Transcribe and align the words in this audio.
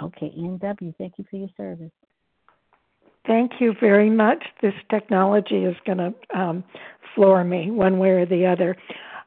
Okay, 0.00 0.32
NW, 0.36 0.94
thank 0.96 1.14
you 1.18 1.24
for 1.30 1.36
your 1.36 1.48
service. 1.56 1.90
Thank 3.26 3.52
you 3.60 3.74
very 3.78 4.10
much. 4.10 4.42
This 4.62 4.74
technology 4.90 5.64
is 5.64 5.76
going 5.84 5.98
to 5.98 6.38
um, 6.38 6.64
floor 7.14 7.44
me 7.44 7.70
one 7.70 7.98
way 7.98 8.10
or 8.10 8.26
the 8.26 8.46
other. 8.46 8.76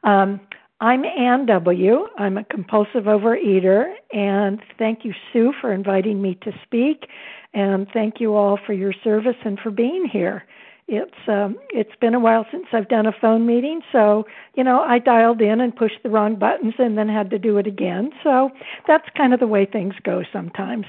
Um, 0.03 0.39
I'm 0.79 1.05
Ann 1.05 1.45
W. 1.45 2.07
I'm 2.17 2.39
a 2.39 2.43
compulsive 2.45 3.03
overeater, 3.03 3.93
and 4.11 4.59
thank 4.79 5.05
you, 5.05 5.13
Sue, 5.31 5.53
for 5.61 5.71
inviting 5.71 6.19
me 6.19 6.39
to 6.41 6.51
speak, 6.63 7.07
and 7.53 7.85
thank 7.93 8.19
you 8.19 8.35
all 8.35 8.57
for 8.65 8.73
your 8.73 8.93
service 9.03 9.35
and 9.45 9.59
for 9.59 9.69
being 9.69 10.07
here. 10.11 10.45
It's 10.93 11.29
um, 11.29 11.55
it's 11.69 11.95
been 12.01 12.13
a 12.13 12.19
while 12.19 12.45
since 12.51 12.65
I've 12.73 12.89
done 12.89 13.05
a 13.05 13.13
phone 13.13 13.45
meeting, 13.45 13.79
so 13.93 14.25
you 14.55 14.63
know 14.65 14.81
I 14.81 14.99
dialed 14.99 15.39
in 15.39 15.61
and 15.61 15.73
pushed 15.73 16.03
the 16.03 16.09
wrong 16.09 16.35
buttons 16.35 16.73
and 16.79 16.97
then 16.97 17.07
had 17.07 17.29
to 17.29 17.39
do 17.39 17.57
it 17.57 17.65
again. 17.65 18.11
So 18.21 18.49
that's 18.87 19.05
kind 19.15 19.33
of 19.33 19.39
the 19.39 19.47
way 19.47 19.65
things 19.65 19.93
go 20.03 20.23
sometimes. 20.33 20.85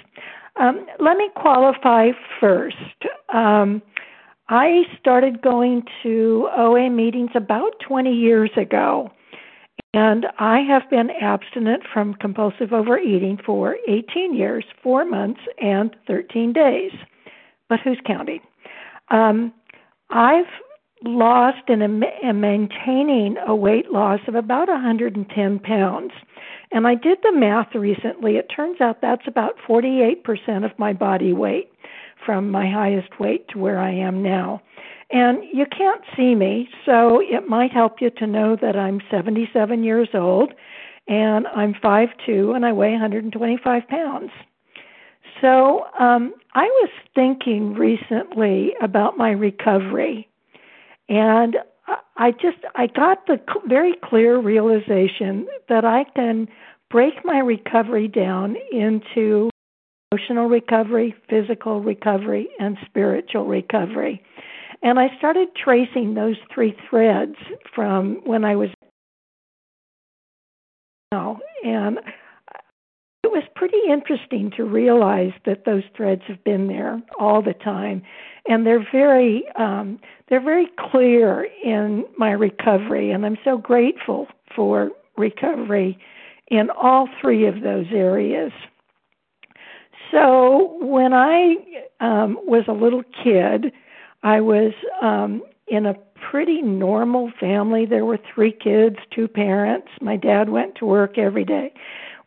Um, 0.57 0.85
let 0.99 1.17
me 1.17 1.31
qualify 1.37 2.11
first. 2.41 2.75
Um, 3.33 3.81
I 4.49 4.83
started 4.99 5.41
going 5.41 5.85
to 6.03 6.49
OA 6.57 6.91
meetings 6.91 7.31
about 7.37 7.75
20 7.87 8.13
years 8.13 8.51
ago. 8.57 9.09
And 9.95 10.27
I 10.39 10.61
have 10.61 10.91
been 10.91 11.11
abstinent 11.11 11.85
from 11.93 12.15
compulsive 12.15 12.73
overeating 12.73 13.39
for 13.47 13.77
18 13.89 14.35
years, 14.35 14.65
4 14.83 15.05
months, 15.05 15.41
and 15.61 15.95
13 16.07 16.53
days. 16.53 16.93
But 17.69 17.81
who's 17.81 18.01
counting? 18.05 18.41
Um, 19.11 19.53
I've 20.13 20.45
lost 21.05 21.69
and 21.69 21.83
am 21.83 22.41
maintaining 22.41 23.37
a 23.47 23.57
weight 23.57 23.91
loss 23.91 24.21
of 24.29 24.35
about 24.35 24.69
110 24.69 25.59
pounds. 25.61 26.13
And 26.71 26.87
I 26.87 26.95
did 26.95 27.19
the 27.23 27.33
math 27.33 27.75
recently. 27.75 28.37
It 28.37 28.51
turns 28.55 28.81
out 28.81 29.01
that's 29.01 29.27
about 29.27 29.55
48% 29.69 30.65
of 30.65 30.79
my 30.79 30.93
body 30.93 31.33
weight 31.33 31.73
from 32.25 32.51
my 32.51 32.71
highest 32.71 33.19
weight 33.19 33.49
to 33.49 33.59
where 33.59 33.79
I 33.79 33.91
am 33.91 34.23
now. 34.23 34.63
And 35.11 35.43
you 35.53 35.67
can't 35.67 36.03
see 36.17 36.35
me, 36.35 36.69
so 36.87 37.21
it 37.21 37.49
might 37.49 37.73
help 37.73 38.01
you 38.01 38.11
to 38.11 38.27
know 38.27 38.57
that 38.61 38.77
I'm 38.77 39.01
77 39.11 39.83
years 39.83 40.09
old 40.15 40.53
and 41.09 41.47
I'm 41.49 41.75
5'2 41.75 42.55
and 42.55 42.65
I 42.65 42.73
weigh 42.73 42.93
125 42.93 43.89
pounds. 43.89 44.31
So 45.43 45.85
um, 45.99 46.35
I 46.55 46.65
was 46.65 46.91
thinking 47.15 47.75
recently 47.75 48.75
about 48.81 49.19
my 49.19 49.31
recovery, 49.33 50.29
and 51.09 51.57
I 52.17 52.31
just 52.31 52.59
I 52.77 52.87
got 52.87 53.27
the 53.27 53.39
very 53.67 53.95
clear 54.05 54.39
realization 54.39 55.49
that 55.69 55.85
I 55.85 56.05
can 56.15 56.47
break 56.91 57.15
my 57.25 57.39
recovery 57.41 58.07
down 58.07 58.55
into 58.71 59.51
emotional 60.13 60.47
recovery, 60.47 61.15
physical 61.29 61.81
recovery, 61.81 62.49
and 62.61 62.77
spiritual 62.87 63.47
recovery. 63.47 64.23
And 64.85 64.99
I 64.99 65.09
started 65.19 65.49
tracing 65.57 66.15
those 66.15 66.37
three 66.55 66.77
threads 66.89 67.35
from 67.75 68.21
when 68.25 68.45
I 68.45 68.55
was 68.55 68.69
now. 71.11 71.41
And 71.65 71.99
it 73.25 73.31
was 73.31 73.45
pretty 73.55 73.79
interesting 73.89 74.51
to 74.57 74.65
realize 74.65 75.33
that 75.47 75.65
those 75.65 75.85
threads 75.97 76.23
have 76.27 76.43
been 76.45 76.67
there 76.67 77.01
all 77.19 77.41
the 77.41 77.55
time, 77.55 78.03
and 78.49 78.67
they're 78.67 78.87
very 78.91 79.45
um, 79.57 80.01
they're 80.29 80.43
very 80.43 80.69
clear 80.79 81.47
in 81.65 82.05
my 82.19 82.33
recovery, 82.33 83.11
and 83.11 83.25
I'm 83.25 83.39
so 83.45 83.59
grateful 83.59 84.27
for 84.55 84.91
recovery 85.17 85.99
in 86.49 86.69
all 86.71 87.09
three 87.21 87.47
of 87.47 87.63
those 87.63 87.87
areas. 87.93 88.53
So 90.11 90.77
when 90.81 91.15
I 91.15 91.57
um, 92.01 92.39
was 92.45 92.65
a 92.69 92.73
little 92.73 93.03
kid, 93.23 93.73
I 94.23 94.41
was 94.41 94.73
um, 95.01 95.43
in 95.69 95.87
a 95.87 95.95
pretty 96.31 96.61
normal 96.61 97.33
family. 97.41 97.87
There 97.87 98.05
were 98.05 98.19
three 98.35 98.53
kids, 98.53 98.97
two 99.15 99.29
parents. 99.29 99.89
My 100.01 100.17
dad 100.17 100.49
went 100.49 100.75
to 100.77 100.87
work 100.87 101.19
every 101.19 101.45
day. 101.45 101.73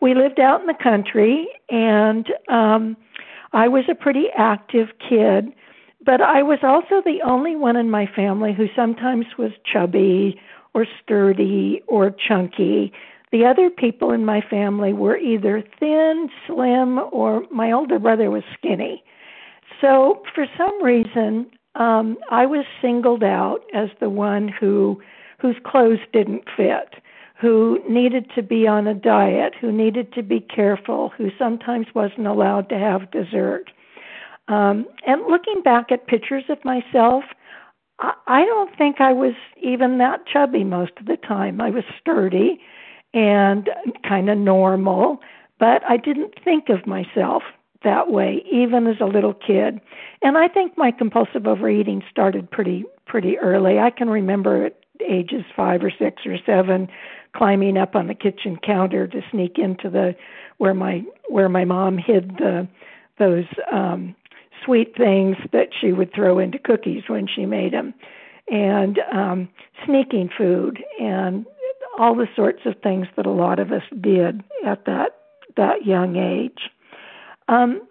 We 0.06 0.14
lived 0.14 0.40
out 0.40 0.62
in 0.62 0.68
the 0.68 0.76
country, 0.76 1.48
and 1.68 2.28
um, 2.48 2.96
I 3.54 3.68
was 3.68 3.86
a 3.90 3.96
pretty 3.96 4.26
active 4.38 4.90
kid. 5.00 5.52
But 6.06 6.22
I 6.22 6.44
was 6.44 6.60
also 6.62 7.02
the 7.04 7.24
only 7.26 7.56
one 7.56 7.76
in 7.76 7.90
my 7.90 8.06
family 8.16 8.54
who 8.54 8.68
sometimes 8.76 9.26
was 9.40 9.50
chubby 9.66 10.40
or 10.76 10.86
sturdy 11.02 11.82
or 11.88 12.12
chunky. 12.12 12.94
The 13.32 13.46
other 13.46 13.72
people 13.72 14.12
in 14.12 14.26
my 14.26 14.42
family 14.42 14.94
were 14.94 15.18
either 15.18 15.64
thin, 15.80 16.30
slim, 16.46 17.00
or 17.12 17.42
my 17.50 17.72
older 17.72 17.98
brother 17.98 18.30
was 18.30 18.44
skinny. 18.54 19.04
So, 19.82 20.22
for 20.36 20.46
some 20.56 20.84
reason, 20.84 21.48
um, 21.74 22.20
I 22.30 22.46
was 22.46 22.66
singled 22.80 23.24
out 23.24 23.62
as 23.74 23.90
the 24.00 24.12
one 24.12 24.50
who 24.50 25.02
whose 25.40 25.56
clothes 25.66 26.00
didn't 26.14 26.44
fit, 26.56 26.94
who 27.40 27.80
needed 27.90 28.30
to 28.36 28.42
be 28.42 28.68
on 28.68 28.88
a 28.88 28.94
diet, 28.94 29.54
who 29.60 29.72
needed 29.72 30.14
to 30.14 30.24
be 30.24 30.40
careful, 30.40 31.12
who 31.18 31.30
sometimes 31.38 31.88
wasn't 31.94 32.28
allowed 32.28 32.70
to 32.70 32.78
have 32.78 33.12
dessert. 33.12 33.72
Um, 34.48 34.88
and 35.06 35.22
looking 35.28 35.62
back 35.62 35.92
at 35.92 36.08
pictures 36.08 36.46
of 36.50 36.64
myself, 36.64 37.24
I, 38.00 38.14
I 38.28 38.46
don't 38.46 38.76
think 38.78 39.02
I 39.02 39.12
was 39.12 39.34
even 39.62 39.98
that 39.98 40.26
chubby 40.28 40.64
most 40.64 40.94
of 41.00 41.08
the 41.08 41.18
time. 41.18 41.60
I 41.60 41.70
was 41.70 41.84
sturdy 42.00 42.62
and 43.14 43.70
kind 44.08 44.30
of 44.30 44.38
normal, 44.38 45.20
but 45.60 45.84
I 45.90 45.98
didn't 45.98 46.36
think 46.44 46.70
of 46.70 46.86
myself 46.86 47.44
that 47.86 48.10
way 48.12 48.44
even 48.52 48.88
as 48.88 48.98
a 49.00 49.06
little 49.06 49.34
kid 49.34 49.80
and 50.22 50.38
i 50.38 50.48
think 50.48 50.76
my 50.76 50.92
compulsive 50.92 51.46
overeating 51.46 52.04
started 52.10 52.50
pretty 52.50 52.84
pretty 53.06 53.38
early 53.38 53.80
i 53.80 53.92
can 53.92 54.10
remember 54.10 54.66
at 54.66 54.80
ages 55.08 55.44
5 55.56 55.84
or 55.84 55.92
6 55.92 56.22
or 56.26 56.38
7 56.46 56.88
climbing 57.36 57.78
up 57.78 57.96
on 57.96 58.08
the 58.08 58.16
kitchen 58.16 58.58
counter 58.66 59.08
to 59.08 59.22
sneak 59.32 59.58
into 59.58 59.90
the 59.90 60.16
where 60.58 60.74
my 60.74 61.04
where 61.30 61.50
my 61.50 61.66
mom 61.66 61.98
hid 61.98 62.32
the 62.38 62.68
those 63.20 63.46
um 63.72 64.16
sweet 64.64 64.96
things 64.98 65.36
that 65.52 65.70
she 65.80 65.92
would 65.92 66.14
throw 66.14 66.40
into 66.40 66.58
cookies 66.58 67.04
when 67.08 67.28
she 67.28 67.46
made 67.46 67.74
them 67.74 67.94
and 68.50 69.00
um 69.12 69.50
sneaking 69.86 70.30
food 70.38 70.84
and 71.00 71.46
all 71.98 72.16
the 72.16 72.28
sorts 72.36 72.62
of 72.66 72.74
things 72.82 73.08
that 73.16 73.26
a 73.26 73.32
lot 73.32 73.60
of 73.60 73.72
us 73.72 73.84
did 74.02 74.44
at 74.66 74.86
that 74.86 75.12
that 75.56 75.86
young 75.86 76.16
age 76.16 76.70
um, 77.48 77.82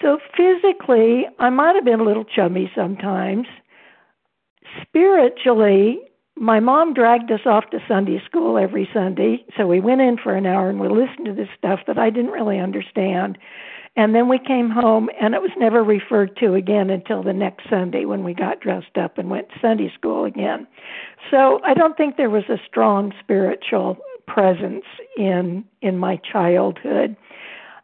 so 0.00 0.18
physically, 0.36 1.26
I 1.38 1.50
might 1.50 1.74
have 1.74 1.84
been 1.84 2.00
a 2.00 2.04
little 2.04 2.24
chubby 2.24 2.70
sometimes. 2.74 3.46
Spiritually, 4.82 6.00
my 6.40 6.58
mom 6.58 6.94
dragged 6.94 7.30
us 7.30 7.44
off 7.44 7.68
to 7.70 7.78
Sunday 7.86 8.20
school 8.24 8.56
every 8.56 8.88
Sunday. 8.94 9.44
So 9.58 9.66
we 9.66 9.78
went 9.78 10.00
in 10.00 10.16
for 10.16 10.34
an 10.34 10.46
hour 10.46 10.70
and 10.70 10.80
we 10.80 10.88
listened 10.88 11.26
to 11.26 11.34
this 11.34 11.50
stuff 11.56 11.80
that 11.86 11.98
I 11.98 12.08
didn't 12.08 12.30
really 12.30 12.58
understand. 12.58 13.36
And 13.94 14.14
then 14.14 14.26
we 14.26 14.38
came 14.38 14.70
home 14.70 15.10
and 15.20 15.34
it 15.34 15.42
was 15.42 15.50
never 15.58 15.84
referred 15.84 16.34
to 16.38 16.54
again 16.54 16.88
until 16.88 17.22
the 17.22 17.34
next 17.34 17.68
Sunday 17.68 18.06
when 18.06 18.24
we 18.24 18.32
got 18.32 18.60
dressed 18.60 18.96
up 18.96 19.18
and 19.18 19.28
went 19.28 19.50
to 19.50 19.60
Sunday 19.60 19.92
school 19.94 20.24
again. 20.24 20.66
So 21.30 21.60
I 21.62 21.74
don't 21.74 21.98
think 21.98 22.16
there 22.16 22.30
was 22.30 22.48
a 22.48 22.56
strong 22.66 23.12
spiritual 23.20 23.98
presence 24.26 24.84
in 25.18 25.62
in 25.82 25.98
my 25.98 26.16
childhood. 26.16 27.16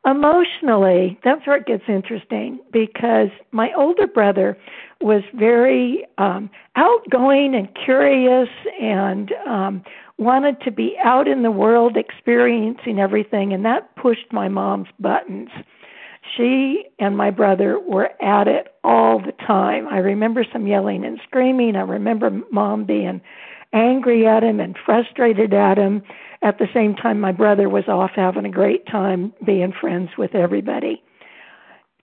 Emotionally, 0.07 1.19
that's 1.25 1.47
where 1.47 1.57
it 1.57 1.67
gets 1.67 1.83
interesting 1.89 2.61
because 2.73 3.29
my 3.51 3.71
older 3.77 4.07
brother 4.07 4.57
was 5.01 5.23
very 5.35 6.07
um, 6.19 6.51
outgoing 6.75 7.55
and 7.55 7.69
curious 7.85 8.49
and 8.81 9.33
um, 9.47 9.83
wanted 10.19 10.61
to 10.63 10.71
be 10.71 10.97
out 11.03 11.29
in 11.29 11.43
the 11.43 11.51
world 11.51 11.97
experiencing 11.97 12.99
everything, 12.99 13.53
and 13.53 13.65
that 13.65 13.95
pushed 13.97 14.33
my 14.33 14.49
mom's 14.49 14.89
buttons. 14.99 15.51
She 16.37 16.85
and 16.99 17.17
my 17.17 17.31
brother 17.31 17.79
were 17.79 18.11
at 18.23 18.49
it 18.49 18.75
all 18.83 19.21
the 19.21 19.33
time. 19.47 19.87
I 19.89 19.99
remember 19.99 20.45
some 20.53 20.67
yelling 20.67 21.05
and 21.05 21.21
screaming. 21.27 21.77
I 21.77 21.83
remember 21.83 22.31
mom 22.51 22.85
being 22.85 23.21
angry 23.73 24.27
at 24.27 24.43
him 24.43 24.59
and 24.59 24.77
frustrated 24.85 25.55
at 25.55 25.79
him 25.79 26.03
at 26.43 26.59
the 26.59 26.69
same 26.75 26.95
time, 26.95 27.21
my 27.21 27.33
brother 27.33 27.69
was 27.69 27.89
off 27.89 28.13
having 28.15 28.45
a 28.45 28.51
great 28.51 28.87
time 28.87 29.33
being 29.45 29.73
friends 29.73 30.11
with 30.17 30.35
everybody. 30.35 31.03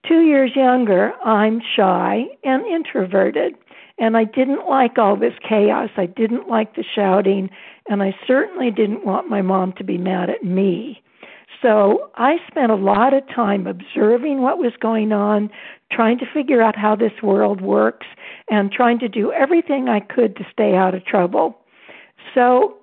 Two 0.07 0.21
years 0.21 0.51
younger, 0.55 1.13
I'm 1.23 1.61
shy 1.77 2.25
and 2.43 2.65
introverted, 2.65 3.55
and 3.97 4.17
I 4.17 4.25
didn't 4.25 4.67
like 4.67 4.97
all 4.97 5.15
this 5.15 5.33
chaos. 5.47 5.89
I 5.95 6.07
didn't 6.07 6.49
like 6.49 6.75
the 6.75 6.83
shouting, 6.83 7.49
and 7.87 8.03
I 8.03 8.13
certainly 8.27 8.69
didn't 8.69 9.05
want 9.05 9.29
my 9.29 9.41
mom 9.41 9.71
to 9.73 9.83
be 9.83 9.97
mad 9.97 10.29
at 10.29 10.43
me. 10.43 11.01
So 11.61 12.09
I 12.15 12.35
spent 12.47 12.71
a 12.71 12.75
lot 12.75 13.13
of 13.13 13.25
time 13.33 13.65
observing 13.65 14.41
what 14.41 14.57
was 14.57 14.73
going 14.81 15.13
on, 15.13 15.49
trying 15.89 16.17
to 16.19 16.25
figure 16.33 16.61
out 16.61 16.75
how 16.75 16.97
this 16.97 17.21
world 17.21 17.61
works, 17.61 18.07
and 18.49 18.73
trying 18.73 18.99
to 18.99 19.07
do 19.07 19.31
everything 19.31 19.87
I 19.87 20.01
could 20.01 20.35
to 20.35 20.45
stay 20.51 20.75
out 20.75 20.93
of 20.93 21.05
trouble. 21.05 21.57
So 22.33 22.75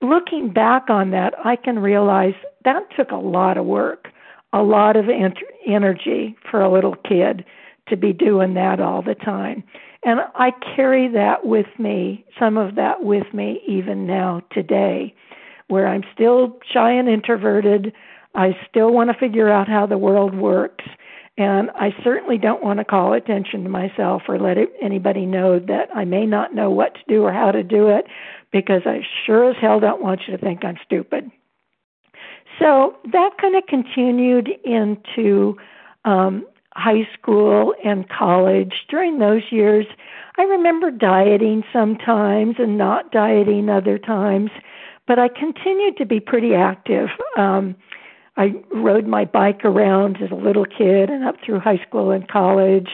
looking 0.00 0.50
back 0.50 0.88
on 0.88 1.10
that, 1.10 1.34
I 1.44 1.56
can 1.56 1.78
realize 1.78 2.34
that 2.64 2.84
took 2.96 3.10
a 3.10 3.16
lot 3.16 3.58
of 3.58 3.66
work. 3.66 4.08
a 4.54 4.62
lot 4.62 4.96
of 4.96 5.08
ent- 5.08 5.38
energy 5.66 6.36
for 6.50 6.60
a 6.60 6.72
little 6.72 6.96
kid 6.96 7.44
to 7.88 7.96
be 7.96 8.12
doing 8.12 8.54
that 8.54 8.80
all 8.80 9.02
the 9.02 9.14
time. 9.14 9.64
And 10.04 10.20
I 10.34 10.52
carry 10.74 11.08
that 11.08 11.46
with 11.46 11.66
me, 11.78 12.24
some 12.38 12.56
of 12.56 12.74
that 12.74 13.04
with 13.04 13.32
me 13.32 13.60
even 13.68 14.06
now 14.06 14.42
today, 14.50 15.14
where 15.68 15.86
I'm 15.86 16.02
still 16.12 16.58
shy 16.72 16.92
and 16.92 17.08
introverted. 17.08 17.92
I 18.34 18.56
still 18.68 18.92
want 18.92 19.10
to 19.10 19.18
figure 19.18 19.48
out 19.48 19.68
how 19.68 19.86
the 19.86 19.98
world 19.98 20.34
works. 20.34 20.84
And 21.38 21.70
I 21.70 21.94
certainly 22.04 22.36
don't 22.36 22.62
want 22.62 22.78
to 22.78 22.84
call 22.84 23.14
attention 23.14 23.62
to 23.62 23.68
myself 23.70 24.22
or 24.28 24.38
let 24.38 24.58
anybody 24.82 25.24
know 25.24 25.58
that 25.58 25.88
I 25.94 26.04
may 26.04 26.26
not 26.26 26.54
know 26.54 26.70
what 26.70 26.94
to 26.94 27.00
do 27.08 27.22
or 27.22 27.32
how 27.32 27.52
to 27.52 27.62
do 27.62 27.88
it 27.88 28.06
because 28.52 28.82
I 28.84 29.00
sure 29.24 29.50
as 29.50 29.56
hell 29.60 29.80
don't 29.80 30.02
want 30.02 30.22
you 30.26 30.36
to 30.36 30.42
think 30.42 30.64
I'm 30.64 30.78
stupid. 30.84 31.30
So 32.58 32.96
that 33.12 33.30
kind 33.40 33.56
of 33.56 33.66
continued 33.66 34.48
into 34.64 35.56
um, 36.04 36.46
high 36.74 37.08
school 37.18 37.74
and 37.84 38.08
college. 38.08 38.72
During 38.88 39.18
those 39.18 39.42
years, 39.50 39.86
I 40.38 40.42
remember 40.42 40.90
dieting 40.90 41.62
sometimes 41.72 42.56
and 42.58 42.78
not 42.78 43.12
dieting 43.12 43.68
other 43.68 43.98
times, 43.98 44.50
but 45.06 45.18
I 45.18 45.28
continued 45.28 45.96
to 45.98 46.06
be 46.06 46.20
pretty 46.20 46.54
active. 46.54 47.08
Um, 47.36 47.76
I 48.36 48.54
rode 48.72 49.06
my 49.06 49.26
bike 49.26 49.64
around 49.64 50.18
as 50.22 50.30
a 50.30 50.34
little 50.34 50.64
kid 50.64 51.10
and 51.10 51.24
up 51.24 51.36
through 51.44 51.60
high 51.60 51.82
school 51.86 52.10
and 52.10 52.26
college, 52.28 52.88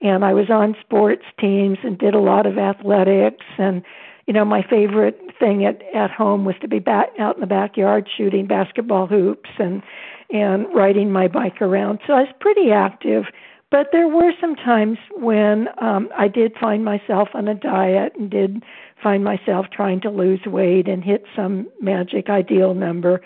and 0.00 0.24
I 0.24 0.32
was 0.32 0.48
on 0.48 0.76
sports 0.80 1.24
teams 1.40 1.78
and 1.82 1.98
did 1.98 2.14
a 2.14 2.20
lot 2.20 2.46
of 2.46 2.58
athletics. 2.58 3.44
And 3.58 3.82
you 4.26 4.32
know, 4.32 4.44
my 4.44 4.62
favorite 4.62 5.20
thing 5.38 5.64
at 5.64 5.82
at 5.94 6.10
home 6.10 6.44
was 6.44 6.56
to 6.60 6.68
be 6.68 6.78
back 6.78 7.08
out 7.18 7.36
in 7.36 7.40
the 7.40 7.46
backyard 7.46 8.08
shooting 8.16 8.46
basketball 8.46 9.06
hoops 9.06 9.50
and 9.58 9.82
and 10.30 10.66
riding 10.74 11.12
my 11.12 11.28
bike 11.28 11.62
around. 11.62 12.00
So 12.06 12.12
I 12.12 12.22
was 12.22 12.32
pretty 12.40 12.72
active. 12.72 13.24
But 13.70 13.88
there 13.90 14.06
were 14.06 14.32
some 14.40 14.54
times 14.54 14.98
when 15.16 15.68
um, 15.80 16.08
I 16.16 16.28
did 16.28 16.52
find 16.60 16.84
myself 16.84 17.28
on 17.34 17.48
a 17.48 17.54
diet 17.54 18.12
and 18.16 18.30
did 18.30 18.62
find 19.02 19.24
myself 19.24 19.66
trying 19.72 20.00
to 20.02 20.10
lose 20.10 20.40
weight 20.46 20.88
and 20.88 21.02
hit 21.02 21.24
some 21.34 21.68
magic 21.80 22.28
ideal 22.28 22.74
number. 22.74 23.20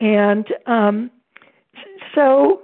And 0.00 0.46
um, 0.66 1.10
so 2.14 2.62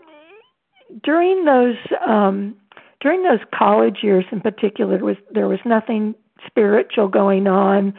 during 1.03 1.45
those 1.45 1.77
um, 2.07 2.57
during 3.01 3.23
those 3.23 3.41
college 3.55 3.99
years 4.03 4.25
in 4.33 4.41
particular, 4.41 4.99
was 4.99 5.17
there 5.31 5.49
was 5.49 5.61
nothing 5.65 6.15
spiritual 6.47 7.09
going 7.09 7.47
on. 7.47 7.95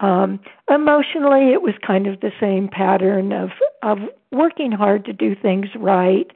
Um, 0.00 0.40
emotionally, 0.70 1.52
it 1.52 1.62
was 1.62 1.74
kind 1.86 2.06
of 2.06 2.20
the 2.20 2.32
same 2.38 2.68
pattern 2.68 3.32
of 3.32 3.50
of 3.82 3.98
working 4.30 4.72
hard 4.72 5.04
to 5.06 5.12
do 5.12 5.34
things 5.34 5.68
right 5.76 6.30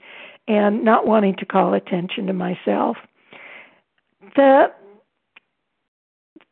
and 0.49 0.85
not 0.85 1.07
wanting 1.07 1.37
to 1.37 1.47
call 1.47 1.75
attention 1.75 2.27
to 2.27 2.33
myself. 2.33 2.97
The 4.37 4.73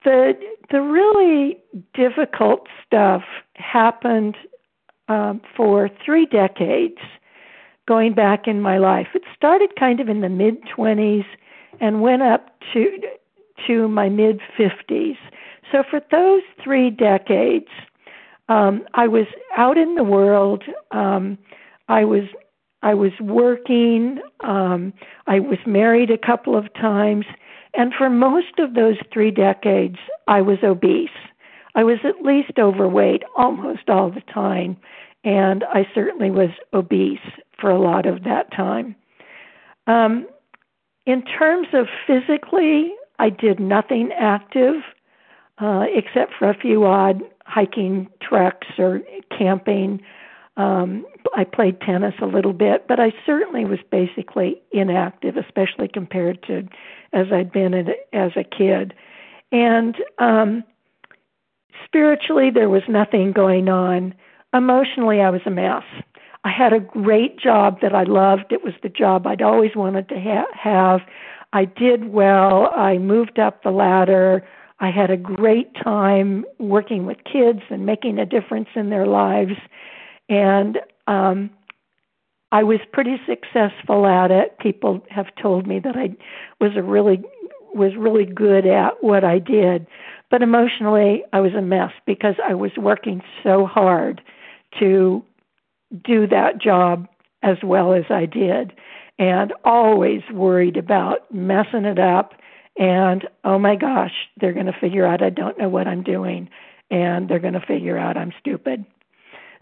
the 0.04 0.38
the 0.70 0.80
really 0.80 1.58
difficult 1.94 2.68
stuff 2.86 3.22
happened 3.54 4.36
um, 5.08 5.40
for 5.56 5.90
three 6.04 6.26
decades, 6.26 6.98
going 7.86 8.12
back 8.12 8.46
in 8.46 8.60
my 8.60 8.78
life. 8.78 9.08
It 9.14 9.22
started 9.34 9.74
kind 9.78 10.00
of 10.00 10.08
in 10.08 10.20
the 10.20 10.28
mid 10.28 10.56
twenties 10.74 11.24
and 11.80 12.02
went 12.02 12.22
up 12.22 12.50
to 12.72 13.00
to 13.66 13.88
my 13.88 14.08
mid 14.08 14.40
fifties. 14.56 15.16
So 15.70 15.82
for 15.88 16.00
those 16.10 16.42
three 16.62 16.90
decades, 16.90 17.68
um, 18.48 18.84
I 18.94 19.06
was 19.06 19.26
out 19.56 19.76
in 19.76 19.94
the 19.94 20.04
world. 20.04 20.64
Um, 20.90 21.38
I 21.88 22.04
was 22.04 22.24
I 22.82 22.94
was 22.94 23.12
working. 23.20 24.20
Um, 24.40 24.92
I 25.26 25.40
was 25.40 25.58
married 25.66 26.10
a 26.10 26.18
couple 26.18 26.56
of 26.56 26.72
times, 26.74 27.26
and 27.74 27.92
for 27.96 28.08
most 28.08 28.58
of 28.58 28.74
those 28.74 28.96
three 29.12 29.30
decades, 29.30 29.96
I 30.26 30.40
was 30.42 30.58
obese. 30.62 31.10
I 31.74 31.84
was 31.84 31.98
at 32.04 32.24
least 32.24 32.58
overweight 32.58 33.22
almost 33.36 33.88
all 33.88 34.10
the 34.10 34.22
time, 34.32 34.76
and 35.24 35.64
I 35.64 35.86
certainly 35.94 36.30
was 36.30 36.50
obese 36.72 37.18
for 37.60 37.70
a 37.70 37.80
lot 37.80 38.06
of 38.06 38.24
that 38.24 38.52
time. 38.52 38.96
Um, 39.86 40.26
in 41.06 41.22
terms 41.24 41.68
of 41.72 41.86
physically, 42.06 42.92
I 43.18 43.30
did 43.30 43.60
nothing 43.60 44.10
active 44.18 44.76
uh, 45.58 45.84
except 45.92 46.32
for 46.38 46.48
a 46.48 46.54
few 46.54 46.84
odd 46.84 47.22
hiking 47.44 48.08
treks 48.22 48.66
or 48.78 49.00
camping. 49.36 50.00
Um, 50.56 51.06
I 51.36 51.44
played 51.44 51.80
tennis 51.80 52.14
a 52.20 52.26
little 52.26 52.52
bit, 52.52 52.86
but 52.88 53.00
I 53.00 53.12
certainly 53.24 53.64
was 53.64 53.78
basically 53.90 54.60
inactive, 54.72 55.36
especially 55.36 55.88
compared 55.88 56.42
to 56.44 56.68
as 57.12 57.26
I'd 57.32 57.52
been 57.52 57.74
as 58.12 58.32
a 58.36 58.44
kid. 58.44 58.94
And 59.50 59.96
um, 60.18 60.64
spiritually, 61.84 62.50
there 62.52 62.68
was 62.68 62.82
nothing 62.88 63.32
going 63.32 63.68
on. 63.68 64.14
Emotionally, 64.52 65.20
I 65.20 65.30
was 65.30 65.42
a 65.46 65.50
mess. 65.50 65.84
I 66.44 66.50
had 66.50 66.72
a 66.72 66.80
great 66.80 67.38
job 67.38 67.80
that 67.82 67.94
I 67.94 68.04
loved. 68.04 68.52
It 68.52 68.64
was 68.64 68.74
the 68.82 68.88
job 68.88 69.26
I'd 69.26 69.42
always 69.42 69.74
wanted 69.74 70.08
to 70.08 70.20
ha- 70.20 70.46
have. 70.52 71.00
I 71.52 71.64
did 71.64 72.12
well. 72.12 72.70
I 72.74 72.98
moved 72.98 73.38
up 73.38 73.62
the 73.62 73.70
ladder. 73.70 74.46
I 74.80 74.90
had 74.90 75.10
a 75.10 75.16
great 75.16 75.74
time 75.74 76.44
working 76.58 77.06
with 77.06 77.18
kids 77.24 77.60
and 77.70 77.86
making 77.86 78.18
a 78.18 78.26
difference 78.26 78.68
in 78.74 78.90
their 78.90 79.06
lives. 79.06 79.54
And 80.28 80.78
um, 81.06 81.50
I 82.52 82.62
was 82.62 82.80
pretty 82.92 83.16
successful 83.26 84.06
at 84.06 84.30
it. 84.30 84.58
People 84.58 85.02
have 85.10 85.26
told 85.40 85.66
me 85.66 85.80
that 85.80 85.96
I 85.96 86.14
was 86.60 86.72
a 86.76 86.82
really 86.82 87.22
was 87.74 87.92
really 87.96 88.24
good 88.24 88.66
at 88.66 89.02
what 89.02 89.24
I 89.24 89.38
did. 89.38 89.86
But 90.30 90.42
emotionally, 90.42 91.22
I 91.32 91.40
was 91.40 91.52
a 91.54 91.62
mess 91.62 91.92
because 92.06 92.34
I 92.46 92.54
was 92.54 92.72
working 92.76 93.22
so 93.42 93.66
hard 93.66 94.22
to 94.78 95.22
do 96.04 96.26
that 96.26 96.60
job 96.60 97.06
as 97.42 97.58
well 97.62 97.92
as 97.92 98.04
I 98.10 98.26
did 98.26 98.72
and 99.18 99.52
always 99.64 100.22
worried 100.32 100.76
about 100.76 101.32
messing 101.32 101.84
it 101.84 101.98
up 101.98 102.34
and 102.78 103.26
oh 103.44 103.58
my 103.58 103.74
gosh, 103.74 104.12
they're 104.40 104.52
going 104.52 104.66
to 104.66 104.80
figure 104.80 105.04
out 105.04 105.22
I 105.22 105.30
don't 105.30 105.58
know 105.58 105.68
what 105.68 105.88
I'm 105.88 106.02
doing 106.02 106.48
and 106.90 107.28
they're 107.28 107.40
going 107.40 107.54
to 107.54 107.66
figure 107.66 107.98
out 107.98 108.16
I'm 108.16 108.32
stupid. 108.38 108.84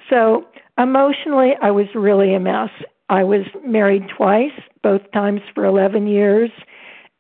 So, 0.08 0.46
emotionally, 0.78 1.54
I 1.60 1.70
was 1.70 1.86
really 1.94 2.34
a 2.34 2.40
mess. 2.40 2.70
I 3.08 3.24
was 3.24 3.46
married 3.64 4.04
twice, 4.14 4.52
both 4.82 5.00
times 5.12 5.40
for 5.54 5.64
11 5.64 6.06
years, 6.06 6.50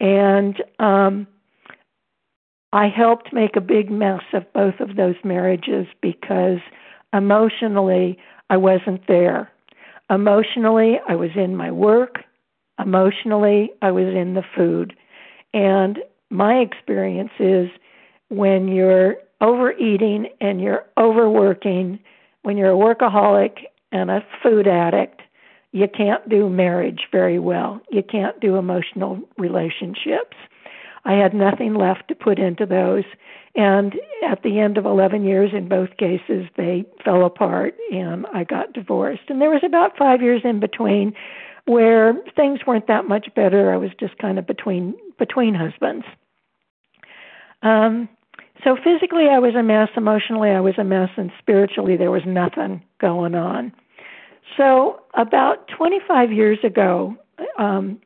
and 0.00 0.62
um 0.78 1.26
I 2.72 2.88
helped 2.88 3.32
make 3.32 3.56
a 3.56 3.60
big 3.62 3.90
mess 3.90 4.22
of 4.34 4.52
both 4.52 4.80
of 4.80 4.96
those 4.96 5.14
marriages 5.24 5.86
because 6.02 6.58
emotionally 7.14 8.18
I 8.50 8.58
wasn't 8.58 9.06
there. 9.08 9.50
Emotionally, 10.10 11.00
I 11.08 11.14
was 11.14 11.30
in 11.36 11.56
my 11.56 11.70
work. 11.70 12.18
Emotionally, 12.78 13.70
I 13.82 13.90
was 13.90 14.14
in 14.14 14.34
the 14.34 14.44
food. 14.54 14.94
And 15.54 15.98
my 16.30 16.56
experience 16.56 17.30
is 17.38 17.68
when 18.28 18.68
you're 18.68 19.16
overeating 19.40 20.28
and 20.40 20.60
you're 20.60 20.84
overworking, 20.98 21.98
when 22.42 22.56
you're 22.56 22.72
a 22.72 22.94
workaholic 22.94 23.64
and 23.92 24.10
a 24.10 24.24
food 24.42 24.66
addict, 24.66 25.22
you 25.72 25.86
can't 25.88 26.26
do 26.28 26.48
marriage 26.48 27.02
very 27.12 27.38
well. 27.38 27.80
You 27.90 28.02
can't 28.02 28.40
do 28.40 28.56
emotional 28.56 29.20
relationships. 29.36 30.36
I 31.04 31.12
had 31.12 31.34
nothing 31.34 31.74
left 31.74 32.08
to 32.08 32.14
put 32.14 32.38
into 32.38 32.66
those. 32.66 33.04
And 33.54 33.94
at 34.28 34.42
the 34.42 34.58
end 34.58 34.76
of 34.76 34.84
11 34.84 35.24
years, 35.24 35.52
in 35.54 35.68
both 35.68 35.96
cases, 35.96 36.46
they 36.56 36.84
fell 37.04 37.24
apart 37.24 37.74
and 37.90 38.26
I 38.34 38.44
got 38.44 38.72
divorced. 38.72 39.22
And 39.28 39.40
there 39.40 39.50
was 39.50 39.62
about 39.64 39.96
five 39.96 40.20
years 40.20 40.42
in 40.44 40.60
between 40.60 41.14
where 41.66 42.14
things 42.34 42.60
weren't 42.66 42.86
that 42.86 43.06
much 43.06 43.28
better. 43.34 43.72
I 43.72 43.76
was 43.76 43.90
just 43.98 44.16
kind 44.18 44.38
of 44.38 44.46
between 44.46 44.94
between 45.18 45.54
husbands. 45.54 46.06
Um, 47.62 48.08
so 48.64 48.76
physically, 48.76 49.28
I 49.30 49.38
was 49.38 49.54
a 49.54 49.62
mess. 49.62 49.88
Emotionally, 49.96 50.50
I 50.50 50.60
was 50.60 50.74
a 50.78 50.84
mess, 50.84 51.10
and 51.16 51.30
spiritually, 51.38 51.96
there 51.96 52.10
was 52.10 52.22
nothing 52.26 52.82
going 53.00 53.34
on. 53.34 53.72
So 54.56 55.00
about 55.14 55.68
25 55.76 56.32
years 56.32 56.58
ago, 56.64 57.16
um, 57.58 58.00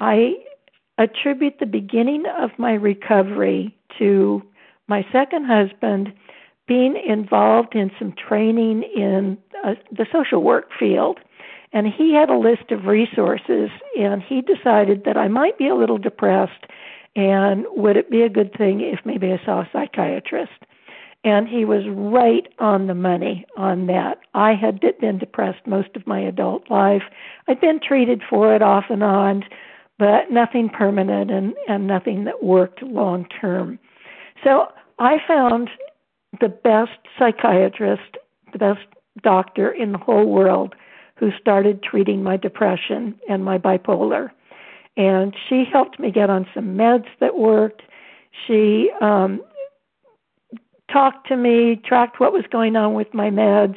I 0.00 0.34
attribute 0.98 1.58
the 1.60 1.66
beginning 1.66 2.24
of 2.38 2.50
my 2.58 2.72
recovery 2.72 3.76
to 3.98 4.42
my 4.88 5.04
second 5.12 5.44
husband 5.46 6.12
being 6.66 6.96
involved 7.06 7.74
in 7.74 7.90
some 7.98 8.12
training 8.12 8.82
in 8.96 9.38
uh, 9.64 9.74
the 9.92 10.06
social 10.12 10.42
work 10.42 10.70
field. 10.78 11.18
And 11.74 11.88
he 11.88 12.14
had 12.14 12.30
a 12.30 12.38
list 12.38 12.70
of 12.70 12.86
resources, 12.86 13.68
and 13.98 14.22
he 14.22 14.40
decided 14.40 15.02
that 15.04 15.16
I 15.16 15.26
might 15.26 15.58
be 15.58 15.66
a 15.66 15.74
little 15.74 15.98
depressed, 15.98 16.66
and 17.16 17.66
would 17.70 17.96
it 17.96 18.10
be 18.10 18.22
a 18.22 18.28
good 18.28 18.52
thing 18.56 18.80
if 18.80 19.00
maybe 19.04 19.32
I 19.32 19.44
saw 19.44 19.62
a 19.62 19.70
psychiatrist? 19.72 20.52
And 21.24 21.48
he 21.48 21.64
was 21.64 21.82
right 21.88 22.46
on 22.60 22.86
the 22.86 22.94
money 22.94 23.44
on 23.56 23.88
that. 23.88 24.18
I 24.34 24.54
had 24.54 24.80
been 25.00 25.18
depressed 25.18 25.66
most 25.66 25.88
of 25.96 26.06
my 26.06 26.20
adult 26.20 26.70
life. 26.70 27.02
I'd 27.48 27.60
been 27.60 27.80
treated 27.80 28.22
for 28.28 28.54
it 28.54 28.62
off 28.62 28.84
and 28.88 29.02
on, 29.02 29.42
but 29.98 30.30
nothing 30.30 30.68
permanent 30.68 31.30
and, 31.30 31.54
and 31.66 31.88
nothing 31.88 32.24
that 32.24 32.44
worked 32.44 32.82
long 32.82 33.26
term. 33.40 33.80
So 34.44 34.68
I 35.00 35.16
found 35.26 35.70
the 36.40 36.48
best 36.48 36.98
psychiatrist, 37.18 38.16
the 38.52 38.58
best 38.58 38.86
doctor 39.22 39.72
in 39.72 39.92
the 39.92 39.98
whole 39.98 40.26
world 40.26 40.74
who 41.16 41.30
started 41.40 41.82
treating 41.82 42.22
my 42.22 42.36
depression 42.36 43.18
and 43.28 43.44
my 43.44 43.58
bipolar. 43.58 44.30
And 44.96 45.34
she 45.48 45.64
helped 45.70 45.98
me 45.98 46.10
get 46.10 46.30
on 46.30 46.46
some 46.54 46.76
meds 46.76 47.06
that 47.20 47.36
worked. 47.36 47.82
She 48.46 48.90
um, 49.00 49.42
talked 50.92 51.28
to 51.28 51.36
me, 51.36 51.80
tracked 51.84 52.20
what 52.20 52.32
was 52.32 52.44
going 52.50 52.76
on 52.76 52.94
with 52.94 53.12
my 53.12 53.30
meds 53.30 53.76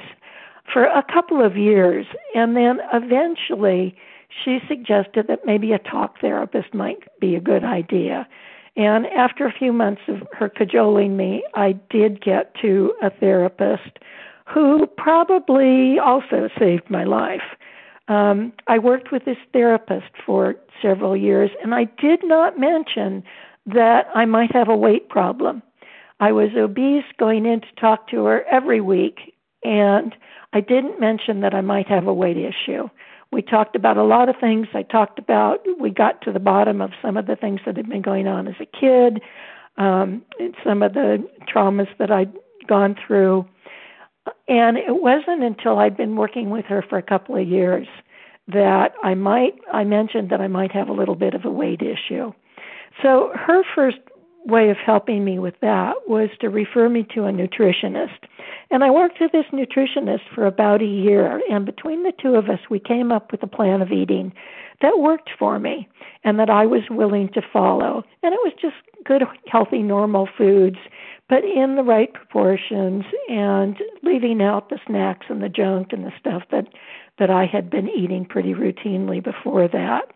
for 0.71 0.85
a 0.85 1.03
couple 1.03 1.43
of 1.43 1.57
years. 1.57 2.05
And 2.35 2.55
then 2.55 2.79
eventually 2.93 3.95
she 4.43 4.59
suggested 4.67 5.27
that 5.27 5.45
maybe 5.45 5.71
a 5.71 5.79
talk 5.79 6.19
therapist 6.19 6.73
might 6.73 7.03
be 7.19 7.35
a 7.35 7.39
good 7.39 7.63
idea. 7.63 8.27
And 8.75 9.07
after 9.07 9.47
a 9.47 9.51
few 9.51 9.73
months 9.73 10.01
of 10.07 10.27
her 10.33 10.49
cajoling 10.49 11.17
me, 11.17 11.43
I 11.55 11.73
did 11.89 12.23
get 12.23 12.53
to 12.61 12.93
a 13.01 13.09
therapist 13.09 13.97
who 14.47 14.87
probably 14.97 15.99
also 15.99 16.49
saved 16.57 16.89
my 16.89 17.03
life. 17.03 17.41
Um, 18.07 18.53
I 18.67 18.79
worked 18.79 19.11
with 19.11 19.25
this 19.25 19.37
therapist 19.51 20.11
for 20.25 20.55
several 20.81 21.17
years, 21.17 21.51
and 21.61 21.75
I 21.75 21.85
did 21.99 22.21
not 22.23 22.57
mention 22.57 23.23
that 23.65 24.07
I 24.15 24.25
might 24.25 24.51
have 24.53 24.69
a 24.69 24.75
weight 24.75 25.09
problem. 25.09 25.61
I 26.19 26.31
was 26.31 26.49
obese 26.55 27.03
going 27.19 27.45
in 27.45 27.61
to 27.61 27.67
talk 27.79 28.07
to 28.09 28.23
her 28.25 28.43
every 28.49 28.79
week, 28.79 29.33
and 29.63 30.15
I 30.53 30.61
didn't 30.61 30.99
mention 30.99 31.41
that 31.41 31.53
I 31.53 31.61
might 31.61 31.87
have 31.87 32.07
a 32.07 32.13
weight 32.13 32.37
issue. 32.37 32.89
We 33.31 33.41
talked 33.41 33.75
about 33.75 33.97
a 33.97 34.03
lot 34.03 34.29
of 34.29 34.35
things. 34.39 34.67
I 34.73 34.83
talked 34.83 35.19
about, 35.19 35.59
we 35.79 35.89
got 35.89 36.21
to 36.21 36.31
the 36.31 36.39
bottom 36.39 36.81
of 36.81 36.91
some 37.01 37.17
of 37.17 37.27
the 37.27 37.35
things 37.35 37.59
that 37.65 37.75
had 37.75 37.89
been 37.89 38.01
going 38.01 38.27
on 38.27 38.47
as 38.47 38.55
a 38.61 38.65
kid, 38.65 39.21
um, 39.77 40.23
some 40.63 40.81
of 40.81 40.93
the 40.93 41.27
traumas 41.53 41.89
that 41.99 42.09
I'd 42.09 42.31
gone 42.67 42.95
through. 43.05 43.45
And 44.47 44.77
it 44.77 45.01
wasn't 45.01 45.43
until 45.43 45.79
I'd 45.79 45.97
been 45.97 46.15
working 46.15 46.49
with 46.49 46.65
her 46.65 46.83
for 46.87 46.97
a 46.97 47.03
couple 47.03 47.35
of 47.35 47.47
years 47.47 47.87
that 48.47 48.93
I 49.03 49.13
might, 49.13 49.55
I 49.73 49.83
mentioned 49.83 50.29
that 50.29 50.41
I 50.41 50.47
might 50.47 50.71
have 50.71 50.87
a 50.87 50.93
little 50.93 51.15
bit 51.15 51.33
of 51.33 51.45
a 51.45 51.51
weight 51.51 51.81
issue. 51.81 52.31
So 53.01 53.31
her 53.35 53.63
first 53.75 53.97
way 54.45 54.69
of 54.69 54.77
helping 54.77 55.25
me 55.25 55.39
with 55.39 55.55
that 55.61 55.93
was 56.07 56.29
to 56.39 56.49
refer 56.49 56.87
me 56.87 57.05
to 57.13 57.25
a 57.25 57.31
nutritionist. 57.31 58.23
And 58.71 58.83
I 58.83 58.89
worked 58.89 59.17
with 59.19 59.33
this 59.33 59.45
nutritionist 59.51 60.21
for 60.33 60.45
about 60.45 60.81
a 60.81 60.85
year, 60.85 61.41
and 61.49 61.65
between 61.65 62.03
the 62.03 62.13
two 62.21 62.35
of 62.35 62.49
us, 62.49 62.59
we 62.69 62.79
came 62.79 63.11
up 63.11 63.31
with 63.31 63.43
a 63.43 63.47
plan 63.47 63.81
of 63.81 63.91
eating 63.91 64.31
that 64.81 64.99
worked 64.99 65.29
for 65.37 65.59
me 65.59 65.87
and 66.23 66.39
that 66.39 66.49
I 66.49 66.65
was 66.65 66.83
willing 66.89 67.29
to 67.33 67.41
follow. 67.51 68.03
And 68.23 68.33
it 68.33 68.39
was 68.43 68.53
just 68.61 68.75
good, 69.03 69.23
healthy, 69.47 69.81
normal 69.81 70.29
foods, 70.37 70.77
but 71.29 71.43
in 71.43 71.75
the 71.75 71.83
right 71.83 72.13
proportions 72.13 73.03
and 73.29 73.77
leaving 74.03 74.41
out 74.41 74.69
the 74.69 74.79
snacks 74.87 75.25
and 75.29 75.41
the 75.41 75.49
junk 75.49 75.91
and 75.91 76.05
the 76.05 76.13
stuff 76.19 76.43
that 76.51 76.67
that 77.19 77.29
I 77.29 77.45
had 77.45 77.69
been 77.69 77.89
eating 77.89 78.25
pretty 78.25 78.53
routinely 78.53 79.23
before 79.23 79.67
that. 79.67 80.11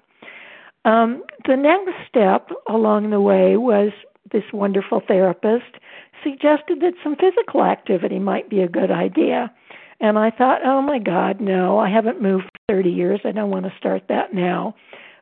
Um, 0.86 1.24
the 1.48 1.56
next 1.56 1.92
step 2.08 2.50
along 2.70 3.10
the 3.10 3.22
way 3.22 3.58
was 3.58 3.92
this 4.32 4.44
wonderful 4.54 5.02
therapist 5.08 5.78
suggested 6.24 6.80
that 6.82 6.94
some 7.04 7.16
physical 7.16 7.64
activity 7.64 8.20
might 8.20 8.50
be 8.50 8.62
a 8.62 8.68
good 8.68 8.92
idea. 8.92 9.52
And 10.00 10.18
I 10.18 10.32
thought, 10.32 10.62
oh 10.64 10.82
my 10.82 11.00
God, 11.00 11.42
no, 11.42 11.78
I 11.78 11.90
haven't 11.90 12.22
moved 12.22 12.46
for 12.46 12.76
30 12.76 12.90
years. 12.90 13.20
I 13.24 13.32
don't 13.32 13.52
want 13.52 13.66
to 13.66 13.74
start 13.78 14.04
that 14.10 14.34
now. 14.34 14.76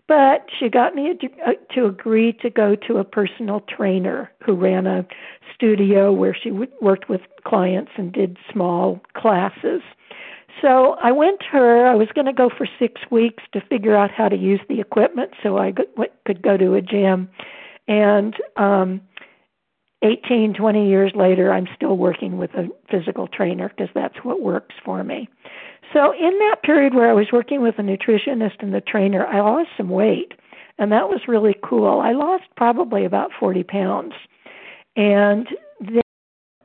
But 0.09 0.47
she 0.57 0.69
got 0.69 0.95
me 0.95 1.11
uh, 1.45 1.51
to 1.75 1.85
agree 1.85 2.33
to 2.41 2.49
go 2.49 2.75
to 2.87 2.97
a 2.97 3.03
personal 3.03 3.61
trainer 3.61 4.31
who 4.43 4.55
ran 4.55 4.87
a 4.87 5.05
studio 5.53 6.11
where 6.11 6.35
she 6.35 6.49
worked 6.49 7.09
with 7.09 7.21
clients 7.45 7.91
and 7.95 8.11
did 8.11 8.35
small 8.51 8.99
classes. 9.15 9.83
So 10.63 10.95
I 11.03 11.11
went 11.11 11.41
to 11.41 11.45
her. 11.51 11.85
I 11.85 11.93
was 11.93 12.07
going 12.15 12.25
to 12.25 12.33
go 12.33 12.49
for 12.49 12.67
six 12.79 12.99
weeks 13.11 13.43
to 13.53 13.61
figure 13.61 13.95
out 13.95 14.09
how 14.09 14.27
to 14.29 14.35
use 14.35 14.59
the 14.67 14.81
equipment 14.81 15.29
so 15.43 15.59
I 15.59 15.71
could 16.25 16.41
go 16.41 16.57
to 16.57 16.73
a 16.73 16.81
gym. 16.81 17.29
And 17.87 18.35
um, 18.57 19.01
18, 20.01 20.55
20 20.55 20.89
years 20.89 21.11
later, 21.15 21.53
I'm 21.53 21.67
still 21.75 21.97
working 21.97 22.39
with 22.39 22.55
a 22.55 22.67
physical 22.89 23.27
trainer 23.27 23.69
because 23.69 23.89
that's 23.93 24.17
what 24.23 24.41
works 24.41 24.73
for 24.83 25.03
me. 25.03 25.29
So, 25.93 26.13
in 26.13 26.37
that 26.39 26.57
period 26.63 26.93
where 26.93 27.09
I 27.09 27.13
was 27.13 27.27
working 27.31 27.61
with 27.61 27.79
a 27.79 27.81
nutritionist 27.81 28.61
and 28.61 28.73
the 28.73 28.81
trainer, 28.81 29.25
I 29.25 29.41
lost 29.41 29.69
some 29.75 29.89
weight, 29.89 30.33
and 30.77 30.91
that 30.91 31.09
was 31.09 31.21
really 31.27 31.55
cool. 31.63 31.99
I 31.99 32.11
lost 32.11 32.43
probably 32.55 33.05
about 33.05 33.31
40 33.39 33.63
pounds. 33.63 34.13
And 34.95 35.47
then 35.79 36.01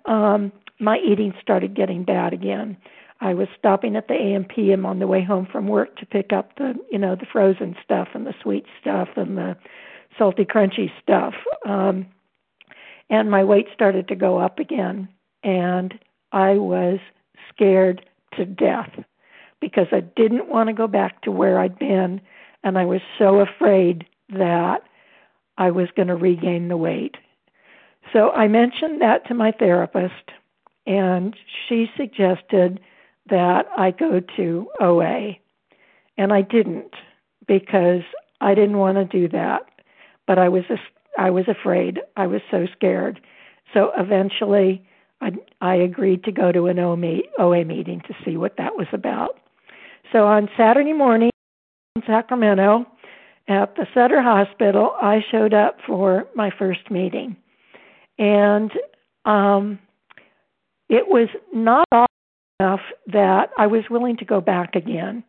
um, 0.05 0.53
my 0.79 0.99
eating 0.99 1.33
started 1.41 1.75
getting 1.75 2.05
bad 2.05 2.35
again. 2.35 2.77
I 3.21 3.33
was 3.33 3.49
stopping 3.59 3.97
at 3.97 4.09
the 4.09 4.15
A&P 4.15 4.75
on 4.75 4.99
the 4.99 5.07
way 5.07 5.25
home 5.25 5.49
from 5.51 5.69
work 5.69 5.97
to 5.97 6.07
pick 6.07 6.33
up 6.33 6.57
the, 6.57 6.75
you 6.91 6.99
know, 6.99 7.15
the 7.15 7.27
frozen 7.33 7.75
stuff 7.83 8.09
and 8.13 8.27
the 8.27 8.35
sweet 8.43 8.67
stuff 8.81 9.09
and 9.17 9.39
the 9.39 9.57
salty, 10.19 10.45
crunchy 10.45 10.91
stuff. 11.03 11.35
Um, 11.67 12.07
and 13.09 13.31
my 13.31 13.45
weight 13.45 13.69
started 13.73 14.09
to 14.09 14.17
go 14.17 14.39
up 14.39 14.59
again, 14.59 15.09
and 15.43 15.95
I 16.33 16.55
was 16.55 16.99
scared 17.55 18.05
to 18.37 18.45
death 18.45 18.91
because 19.67 19.87
I 19.93 20.01
didn't 20.01 20.49
want 20.49 20.69
to 20.69 20.73
go 20.73 20.87
back 20.87 21.23
to 21.23 21.31
where 21.31 21.59
I'd 21.59 21.79
been, 21.79 22.21
and 22.63 22.79
I 22.79 22.85
was 22.85 23.01
so 23.19 23.41
afraid 23.41 24.05
that 24.31 24.83
I 25.59 25.71
was 25.71 25.89
going 25.97 26.09
to 26.09 26.17
regain 26.17 26.69
the 26.69 26.77
weight. 26.77 27.17
So 28.13 28.31
I 28.31 28.49
mentioned 28.49 29.01
that 29.01 29.27
to 29.29 29.35
my 29.35 29.53
therapist, 29.53 30.31
and 30.87 31.35
she 31.69 31.87
suggested 31.97 32.81
that 33.31 33.67
I 33.77 33.91
go 33.91 34.21
to 34.37 34.69
OA. 34.81 35.33
And 36.17 36.33
I 36.33 36.43
didn't 36.43 36.95
because 37.49 38.03
I 38.41 38.55
didn't 38.55 38.79
want 38.79 38.99
to 38.99 39.05
do 39.05 39.29
that 39.29 39.69
but 40.27 40.39
I 40.39 40.49
was 40.49 40.65
I 41.19 41.31
was 41.31 41.47
afraid. 41.49 42.01
I 42.17 42.27
was 42.27 42.41
so 42.51 42.67
scared. 42.75 43.21
So 43.73 43.93
eventually, 43.97 44.87
I, 45.21 45.33
I 45.61 45.75
agreed 45.77 46.25
to 46.25 46.33
go 46.33 46.53
to 46.53 46.67
an 46.67 46.79
OA 46.79 47.65
meeting 47.65 48.03
to 48.09 48.15
see 48.25 48.37
what 48.37 48.57
that 48.59 48.77
was 48.77 48.89
about. 48.93 49.39
So 50.13 50.27
on 50.27 50.49
Saturday 50.57 50.93
morning 50.93 51.31
in 51.97 52.03
Sacramento, 52.07 52.87
at 53.49 53.75
the 53.77 53.87
Sutter 53.93 54.23
Hospital, 54.23 54.95
I 55.01 55.21
showed 55.31 55.53
up 55.53 55.79
for 55.87 56.27
my 56.35 56.51
first 56.59 56.91
meeting, 56.91 57.37
and 58.19 58.71
um, 59.25 59.79
it 60.89 61.09
was 61.09 61.29
not 61.53 61.87
enough 62.61 62.81
that 63.07 63.51
I 63.59 63.67
was 63.67 63.85
willing 63.91 64.17
to 64.19 64.25
go 64.25 64.41
back 64.41 64.75
again. 64.75 65.25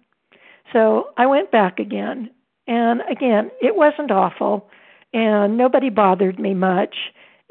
So 0.72 1.10
I 1.18 1.26
went 1.26 1.52
back 1.52 1.80
again, 1.80 2.30
and 2.68 3.02
again, 3.10 3.52
it 3.62 3.76
wasn't 3.76 4.12
awful 4.12 4.70
and 5.16 5.58
nobody 5.58 5.90
bothered 5.90 6.38
me 6.38 6.54
much 6.54 6.96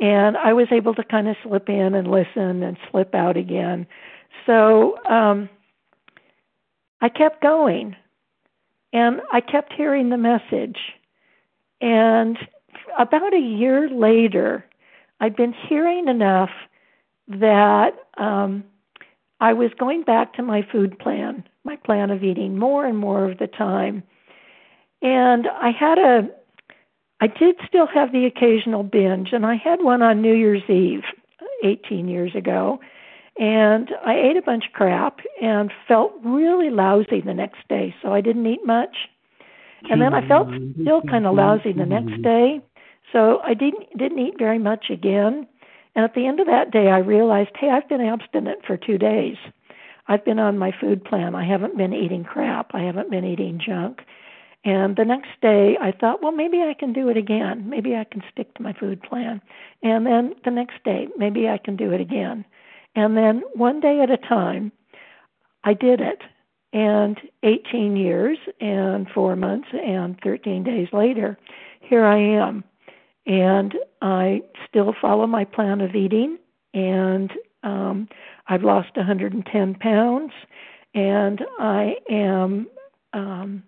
and 0.01 0.37
I 0.37 0.53
was 0.53 0.69
able 0.71 0.95
to 0.95 1.03
kind 1.03 1.29
of 1.29 1.37
slip 1.43 1.69
in 1.69 1.95
and 1.95 2.11
listen 2.11 2.63
and 2.63 2.77
slip 2.91 3.15
out 3.15 3.37
again. 3.37 3.87
So 4.47 4.99
um 5.09 5.49
I 7.05 7.11
kept 7.11 7.43
going 7.43 7.95
and 8.95 9.21
I 9.31 9.43
kept 9.43 9.75
hearing 9.75 10.09
the 10.09 10.17
message. 10.17 10.79
And 11.83 12.39
about 12.99 13.35
a 13.35 13.39
year 13.39 13.91
later, 13.91 14.65
I'd 15.21 15.37
been 15.37 15.53
hearing 15.69 16.09
enough 16.09 16.49
that 17.29 17.91
um 18.17 18.65
I 19.39 19.53
was 19.53 19.71
going 19.79 20.03
back 20.05 20.33
to 20.35 20.43
my 20.43 20.67
food 20.73 20.99
plan, 20.99 21.45
my 21.63 21.77
plan 21.77 22.11
of 22.11 22.25
eating 22.25 22.57
more 22.59 22.87
and 22.87 22.97
more 22.97 23.31
of 23.31 23.37
the 23.37 23.49
time. 23.49 24.03
And 25.03 25.47
I 25.47 25.73
had 25.79 25.99
a 25.99 26.31
I 27.21 27.27
did 27.27 27.57
still 27.69 27.87
have 27.87 28.13
the 28.13 28.25
occasional 28.25 28.83
binge, 28.83 29.29
and 29.33 29.45
I 29.45 29.57
had 29.57 29.83
one 29.83 30.01
on 30.01 30.23
New 30.23 30.35
Year's 30.35 30.71
Eve 30.71 31.05
18 31.65 32.09
years 32.09 32.35
ago. 32.35 32.81
And 33.37 33.91
I 34.07 34.15
ate 34.15 34.37
a 34.37 34.43
bunch 34.43 34.67
of 34.67 34.73
crap 34.73 35.19
and 35.43 35.73
felt 35.89 36.13
really 36.25 36.71
lousy 36.71 37.21
the 37.21 37.35
next 37.35 37.67
day, 37.69 37.95
so 38.01 38.13
I 38.13 38.21
didn't 38.21 38.47
eat 38.47 38.65
much. 38.65 38.97
And 39.91 40.01
then 40.01 40.15
I 40.15 40.27
felt 40.27 40.49
still 40.81 41.03
kind 41.03 41.27
of 41.27 41.35
lousy 41.35 41.73
the 41.73 41.85
next 41.85 42.23
day, 42.23 42.61
so 43.13 43.41
I 43.45 43.55
didn't 43.55 43.97
didn't 43.99 44.19
eat 44.19 44.39
very 44.39 44.59
much 44.59 44.87
again. 44.89 45.47
And 45.95 46.05
at 46.05 46.15
the 46.15 46.27
end 46.27 46.41
of 46.41 46.47
that 46.47 46.71
day, 46.71 46.89
I 46.89 46.99
realized, 46.99 47.51
hey, 47.59 47.71
I've 47.71 47.89
been 47.89 48.01
abstinent 48.01 48.65
for 48.67 48.77
two 48.77 48.99
days. 48.99 49.37
I've 50.09 50.25
been 50.25 50.39
on 50.39 50.59
my 50.59 50.73
food 50.81 51.05
plan. 51.05 51.35
I 51.35 51.45
haven't 51.47 51.77
been 51.77 51.93
eating 51.93 52.25
crap. 52.25 52.71
I 52.75 52.81
haven't 52.81 53.11
been 53.11 53.25
eating 53.25 53.61
junk. 53.65 54.01
And 54.65 54.97
the 54.97 55.05
next 55.05 55.29
day, 55.43 55.77
I 55.81 55.93
thought, 55.93 56.23
well, 56.23 56.33
maybe 56.33 56.63
I 56.63 56.75
can 56.79 56.93
do 56.93 57.09
it 57.09 57.17
again. 57.17 57.69
Maybe 57.69 57.95
I 57.95 58.05
can 58.05 58.23
stick 58.33 58.55
to 58.55 58.63
my 58.63 58.73
food 58.73 59.03
plan. 59.03 59.41
And 59.83 60.07
then 60.07 60.35
the 60.45 60.51
next 60.51 60.83
day, 60.85 61.09
maybe 61.19 61.49
I 61.49 61.59
can 61.59 61.77
do 61.77 61.93
it 61.93 62.01
again. 62.01 62.45
And 62.95 63.17
then 63.17 63.43
one 63.55 63.81
day 63.81 64.01
at 64.03 64.11
a 64.11 64.17
time, 64.17 64.73
I 65.65 65.75
did 65.75 66.01
it. 66.01 66.23
And 66.73 67.19
18 67.45 67.97
years 67.97 68.37
and 68.61 69.07
four 69.15 69.37
months 69.37 69.69
and 69.73 70.19
13 70.25 70.65
days 70.65 70.89
later, 70.93 71.39
here 71.81 72.05
I 72.05 72.19
am. 72.19 72.65
And 73.27 73.75
I 74.03 74.43
still 74.69 74.93
follow 75.01 75.27
my 75.27 75.45
plan 75.45 75.81
of 75.81 75.95
eating. 75.95 76.39
And 76.73 77.33
um, 77.63 78.09
I've 78.49 78.65
lost 78.65 78.97
110 78.97 79.75
pounds. 79.77 80.33
And 80.95 81.41
I 81.59 81.95
am. 82.11 82.67
Um, 83.13 83.63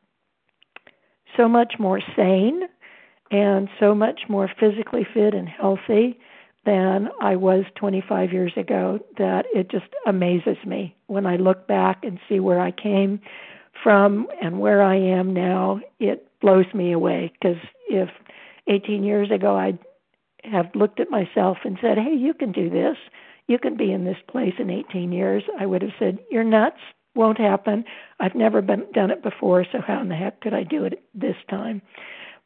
so 1.36 1.48
much 1.48 1.74
more 1.78 2.00
sane 2.16 2.62
and 3.30 3.68
so 3.80 3.94
much 3.94 4.22
more 4.28 4.50
physically 4.58 5.06
fit 5.12 5.34
and 5.34 5.48
healthy 5.48 6.18
than 6.66 7.08
I 7.20 7.36
was 7.36 7.64
25 7.76 8.32
years 8.32 8.52
ago 8.56 8.98
that 9.16 9.46
it 9.54 9.70
just 9.70 9.86
amazes 10.06 10.58
me 10.66 10.94
when 11.06 11.24
I 11.24 11.36
look 11.36 11.66
back 11.66 12.04
and 12.04 12.18
see 12.28 12.40
where 12.40 12.60
I 12.60 12.72
came 12.72 13.20
from 13.82 14.26
and 14.42 14.60
where 14.60 14.82
I 14.82 14.96
am 14.96 15.32
now. 15.32 15.80
It 16.00 16.28
blows 16.40 16.66
me 16.74 16.92
away 16.92 17.32
because 17.32 17.56
if 17.88 18.10
18 18.66 19.04
years 19.04 19.30
ago 19.30 19.56
I'd 19.56 19.78
have 20.44 20.74
looked 20.74 21.00
at 21.00 21.10
myself 21.10 21.58
and 21.64 21.78
said, 21.80 21.98
"Hey, 21.98 22.14
you 22.14 22.34
can 22.34 22.52
do 22.52 22.68
this. 22.68 22.96
You 23.46 23.58
can 23.58 23.76
be 23.76 23.92
in 23.92 24.04
this 24.04 24.20
place 24.28 24.54
in 24.58 24.70
18 24.70 25.12
years." 25.12 25.44
I 25.58 25.66
would 25.66 25.82
have 25.82 25.94
said, 25.98 26.18
"You're 26.30 26.44
nuts 26.44 26.80
won't 27.16 27.38
happen. 27.38 27.84
I've 28.20 28.34
never 28.34 28.62
been 28.62 28.86
done 28.92 29.10
it 29.10 29.22
before, 29.22 29.64
so 29.72 29.80
how 29.80 30.00
in 30.00 30.08
the 30.08 30.14
heck 30.14 30.40
could 30.40 30.54
I 30.54 30.62
do 30.62 30.84
it 30.84 31.02
this 31.14 31.36
time? 31.48 31.82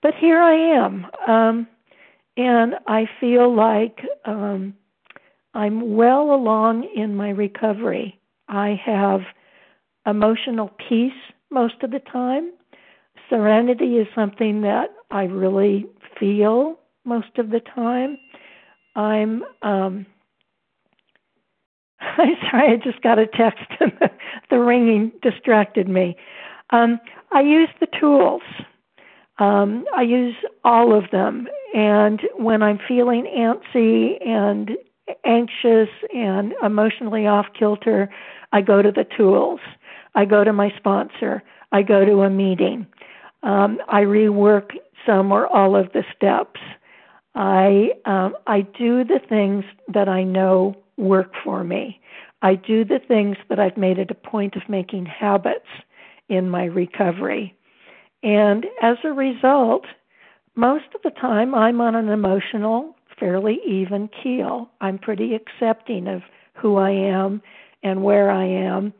But 0.00 0.15
here 0.15 0.41
I 0.41 0.55
am, 0.55 1.07
um, 1.27 1.67
and 2.37 2.75
I 2.87 3.07
feel 3.21 3.55
like 3.55 4.01
um, 4.25 4.75
I'm 5.55 5.95
well 5.97 6.33
along 6.35 6.89
in 6.95 7.17
my 7.17 7.31
recovery. 7.31 8.19
I 8.49 8.81
have 8.85 9.21
emotional 10.07 10.71
peace 10.89 11.13
most 11.51 11.83
of 11.83 11.91
the 11.91 12.01
time. 12.01 12.53
Serenity 13.29 13.97
is 13.97 14.07
something 14.15 14.63
that 14.63 14.91
I 15.11 15.25
really 15.25 15.87
feel 16.19 16.79
most 17.05 17.39
of 17.39 17.51
the 17.51 17.61
time. 17.61 18.19
I'm 18.97 19.43
um, 19.63 20.07
I'm 22.01 22.35
sorry, 22.51 22.73
I 22.73 22.77
just 22.83 23.03
got 23.03 23.19
a 23.19 23.27
text 23.27 23.65
and 23.81 23.93
the, 24.01 24.11
the 24.51 24.59
ringing 24.59 25.13
distracted 25.23 25.89
me. 25.89 26.17
Um, 26.71 26.99
I 27.33 27.43
use 27.43 27.69
the 27.81 27.89
tools. 27.99 28.43
Um, 29.40 29.87
I 29.97 30.02
use 30.02 30.37
all 30.64 30.97
of 30.97 31.11
them. 31.11 31.49
And 31.75 32.20
when 32.37 32.62
I'm 32.62 32.78
feeling 32.87 33.25
antsy 33.25 34.25
and 34.26 34.73
anxious 35.25 35.88
and 36.14 36.52
emotionally 36.62 37.26
off 37.26 37.47
kilter, 37.59 38.11
I 38.52 38.61
go 38.61 38.82
to 38.82 38.92
the 38.92 39.06
tools. 39.16 39.61
I 40.14 40.25
go 40.25 40.44
to 40.44 40.52
my 40.52 40.73
sponsor. 40.76 41.42
I 41.73 41.82
go 41.82 42.04
to 42.04 42.23
a 42.23 42.30
meeting. 42.30 42.87
Um, 43.42 43.78
I 43.88 44.02
rework 44.02 44.73
some 45.06 45.32
or 45.32 45.47
all 45.47 45.75
of 45.75 45.92
the 45.92 46.04
steps. 46.14 46.61
I 47.35 47.90
um, 48.04 48.37
I 48.47 48.62
do 48.62 49.04
the 49.04 49.20
things 49.28 49.64
that 49.88 50.09
I 50.09 50.25
know 50.25 50.76
work 50.97 51.32
for 51.42 51.64
me. 51.64 52.00
I 52.42 52.56
do 52.56 52.85
the 52.85 52.99
things 53.06 53.37
that 53.49 53.61
I've 53.61 53.76
made 53.76 53.99
it 53.99 54.11
a 54.11 54.14
point 54.14 54.56
of 54.56 54.68
making 54.68 55.06
habits 55.06 55.68
in 56.28 56.50
my 56.50 56.64
recovery. 56.64 57.54
And 58.23 58.67
as 58.83 58.97
a 59.05 59.12
result, 59.12 59.85
most 60.55 60.87
of 60.95 61.03
the 61.03 61.11
time 61.11 61.55
I'm 61.55 61.81
on 61.81 61.95
an 61.95 62.09
emotional, 62.09 62.95
fairly 63.19 63.61
even 63.67 64.09
keel. 64.23 64.71
I'm 64.81 64.99
pretty 64.99 65.35
accepting 65.35 66.07
of 66.07 66.23
who 66.55 66.77
I 66.77 66.91
am 66.91 67.43
and 67.83 68.03
where 68.03 68.31
I 68.31 68.45
am. 68.45 68.93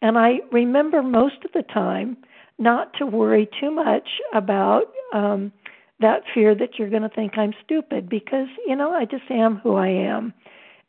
And 0.00 0.16
I 0.16 0.40
remember 0.52 1.02
most 1.02 1.44
of 1.44 1.52
the 1.52 1.62
time 1.62 2.16
not 2.58 2.92
to 2.94 3.06
worry 3.06 3.48
too 3.60 3.70
much 3.70 4.08
about 4.32 4.92
um, 5.12 5.52
that 6.00 6.22
fear 6.32 6.54
that 6.54 6.78
you're 6.78 6.90
going 6.90 7.02
to 7.02 7.08
think 7.08 7.36
I'm 7.36 7.54
stupid 7.64 8.08
because, 8.08 8.46
you 8.66 8.76
know, 8.76 8.92
I 8.92 9.04
just 9.04 9.30
am 9.30 9.56
who 9.56 9.74
I 9.74 9.88
am 9.88 10.32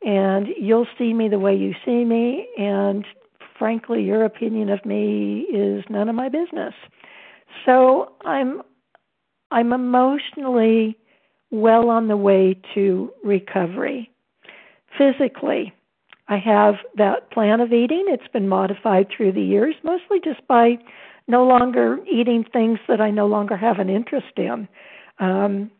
and 0.02 0.48
you'll 0.58 0.86
see 0.98 1.12
me 1.12 1.28
the 1.28 1.38
way 1.38 1.54
you 1.54 1.74
see 1.84 2.04
me 2.04 2.48
and 2.58 3.04
frankly 3.58 4.02
your 4.02 4.24
opinion 4.24 4.70
of 4.70 4.84
me 4.84 5.46
is 5.52 5.84
none 5.90 6.08
of 6.08 6.14
my 6.14 6.28
business 6.28 6.74
so 7.64 8.12
i'm 8.24 8.62
i'm 9.50 9.72
emotionally 9.72 10.96
well 11.50 11.88
on 11.90 12.08
the 12.08 12.16
way 12.16 12.58
to 12.74 13.12
recovery 13.24 14.10
physically 14.96 15.72
i 16.28 16.36
have 16.36 16.76
that 16.96 17.30
plan 17.30 17.60
of 17.60 17.72
eating 17.72 18.04
it's 18.08 18.28
been 18.32 18.48
modified 18.48 19.06
through 19.14 19.32
the 19.32 19.42
years 19.42 19.74
mostly 19.82 20.20
just 20.22 20.46
by 20.46 20.76
no 21.28 21.44
longer 21.44 21.98
eating 22.10 22.44
things 22.52 22.78
that 22.88 23.00
i 23.00 23.10
no 23.10 23.26
longer 23.26 23.56
have 23.56 23.78
an 23.78 23.88
interest 23.88 24.32
in 24.36 24.68
um 25.18 25.70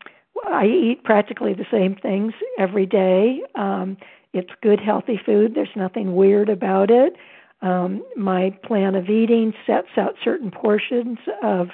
I 0.47 0.67
eat 0.67 1.05
practically 1.05 1.55
the 1.55 1.67
same 1.71 1.97
things 1.97 2.33
every 2.59 2.87
day. 2.87 3.43
Um, 3.55 3.97
it's 4.33 4.51
good, 4.63 4.81
healthy 4.81 5.21
food. 5.25 5.55
There's 5.55 5.69
nothing 5.77 6.15
weird 6.15 6.49
about 6.49 6.91
it. 6.91 7.15
Um, 7.63 8.03
my 8.17 8.57
plan 8.65 8.95
of 8.95 9.09
eating 9.09 9.53
sets 9.67 9.89
out 9.97 10.15
certain 10.25 10.51
portions 10.51 11.19
of 11.43 11.69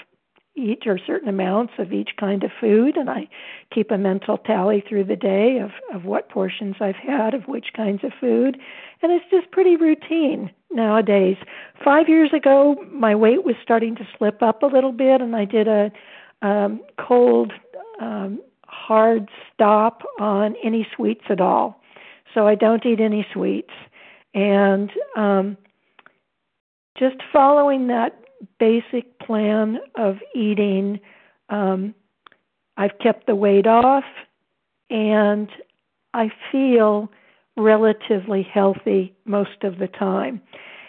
each 0.57 0.85
or 0.87 0.99
certain 0.99 1.29
amounts 1.29 1.75
of 1.79 1.93
each 1.93 2.11
kind 2.19 2.43
of 2.43 2.51
food, 2.59 2.97
and 2.97 3.11
I 3.11 3.29
keep 3.73 3.91
a 3.91 3.99
mental 3.99 4.39
tally 4.39 4.83
through 4.89 5.05
the 5.05 5.17
day 5.17 5.59
of, 5.59 5.71
of 5.95 6.07
what 6.07 6.31
portions 6.31 6.77
I've 6.81 6.97
had 6.97 7.35
of 7.35 7.43
which 7.47 7.67
kinds 7.77 8.03
of 8.03 8.13
food. 8.19 8.59
And 9.03 9.13
it's 9.13 9.31
just 9.31 9.51
pretty 9.51 9.77
routine 9.77 10.51
nowadays. 10.71 11.37
Five 11.85 12.09
years 12.09 12.31
ago, 12.33 12.77
my 12.91 13.15
weight 13.15 13.45
was 13.45 13.55
starting 13.63 13.95
to 13.97 14.09
slip 14.17 14.43
up 14.43 14.63
a 14.63 14.67
little 14.67 14.93
bit, 14.93 15.21
and 15.21 15.37
I 15.37 15.45
did 15.45 15.69
a 15.69 15.93
um, 16.43 16.81
cold 16.99 17.53
um, 18.01 18.41
hard 18.67 19.29
stop 19.53 20.03
on 20.19 20.55
any 20.65 20.87
sweets 20.97 21.25
at 21.29 21.41
all. 21.41 21.81
So 22.35 22.47
I 22.47 22.55
don't 22.55 22.85
eat 22.85 23.01
any 23.01 23.27
sweets. 23.33 23.73
And 24.35 24.91
um, 25.17 25.57
just 26.99 27.17
following 27.33 27.87
that 27.89 28.19
basic 28.59 29.19
plan 29.19 29.79
of 29.97 30.17
eating, 30.35 31.01
um, 31.49 31.95
I've 32.77 32.99
kept 33.03 33.27
the 33.27 33.35
weight 33.35 33.67
off 33.67 34.05
and 34.91 35.49
I 36.15 36.31
feel 36.53 37.11
relatively 37.57 38.43
healthy 38.43 39.15
most 39.25 39.63
of 39.63 39.79
the 39.79 39.89
time. 39.89 40.41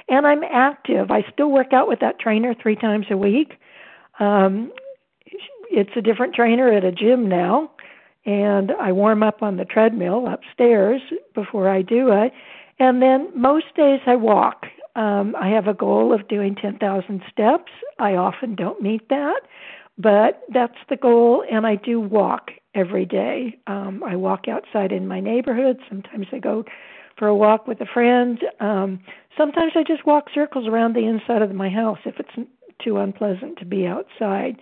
And 0.09 0.25
I'm 0.25 0.43
active. 0.43 1.11
I 1.11 1.25
still 1.33 1.51
work 1.51 1.73
out 1.73 1.87
with 1.87 1.99
that 1.99 2.19
trainer 2.19 2.53
three 2.53 2.75
times 2.75 3.07
a 3.09 3.17
week. 3.17 3.53
Um, 4.19 4.71
it's 5.69 5.91
a 5.95 6.01
different 6.01 6.33
trainer 6.33 6.71
at 6.71 6.83
a 6.83 6.91
gym 6.91 7.27
now 7.27 7.71
and 8.27 8.73
I 8.73 8.91
warm 8.91 9.23
up 9.23 9.41
on 9.41 9.55
the 9.55 9.65
treadmill 9.65 10.27
upstairs 10.27 11.01
before 11.33 11.69
I 11.69 11.81
do 11.81 12.11
it. 12.11 12.33
And 12.77 13.01
then 13.01 13.29
most 13.33 13.73
days 13.75 14.01
I 14.05 14.15
walk. 14.15 14.66
Um, 14.97 15.35
I 15.39 15.49
have 15.49 15.67
a 15.67 15.75
goal 15.75 16.11
of 16.11 16.27
doing 16.27 16.55
10,000 16.55 17.21
steps. 17.31 17.71
I 17.99 18.15
often 18.15 18.55
don't 18.55 18.81
meet 18.81 19.07
that, 19.09 19.41
but 19.97 20.41
that's 20.51 20.77
the 20.89 20.97
goal, 20.97 21.45
and 21.49 21.67
I 21.67 21.75
do 21.75 21.99
walk 21.99 22.49
every 22.73 23.05
day. 23.05 23.59
Um, 23.67 24.03
I 24.03 24.15
walk 24.15 24.47
outside 24.47 24.91
in 24.91 25.07
my 25.07 25.19
neighborhood. 25.19 25.77
Sometimes 25.87 26.25
I 26.33 26.39
go 26.39 26.65
for 27.15 27.27
a 27.27 27.35
walk 27.35 27.67
with 27.67 27.79
a 27.79 27.85
friend. 27.85 28.39
Um, 28.59 28.99
sometimes 29.37 29.73
I 29.75 29.83
just 29.83 30.05
walk 30.05 30.25
circles 30.33 30.67
around 30.67 30.95
the 30.95 31.05
inside 31.05 31.43
of 31.43 31.53
my 31.53 31.69
house 31.69 31.99
if 32.05 32.15
it's 32.19 32.49
too 32.83 32.97
unpleasant 32.97 33.59
to 33.59 33.65
be 33.65 33.85
outside. 33.85 34.57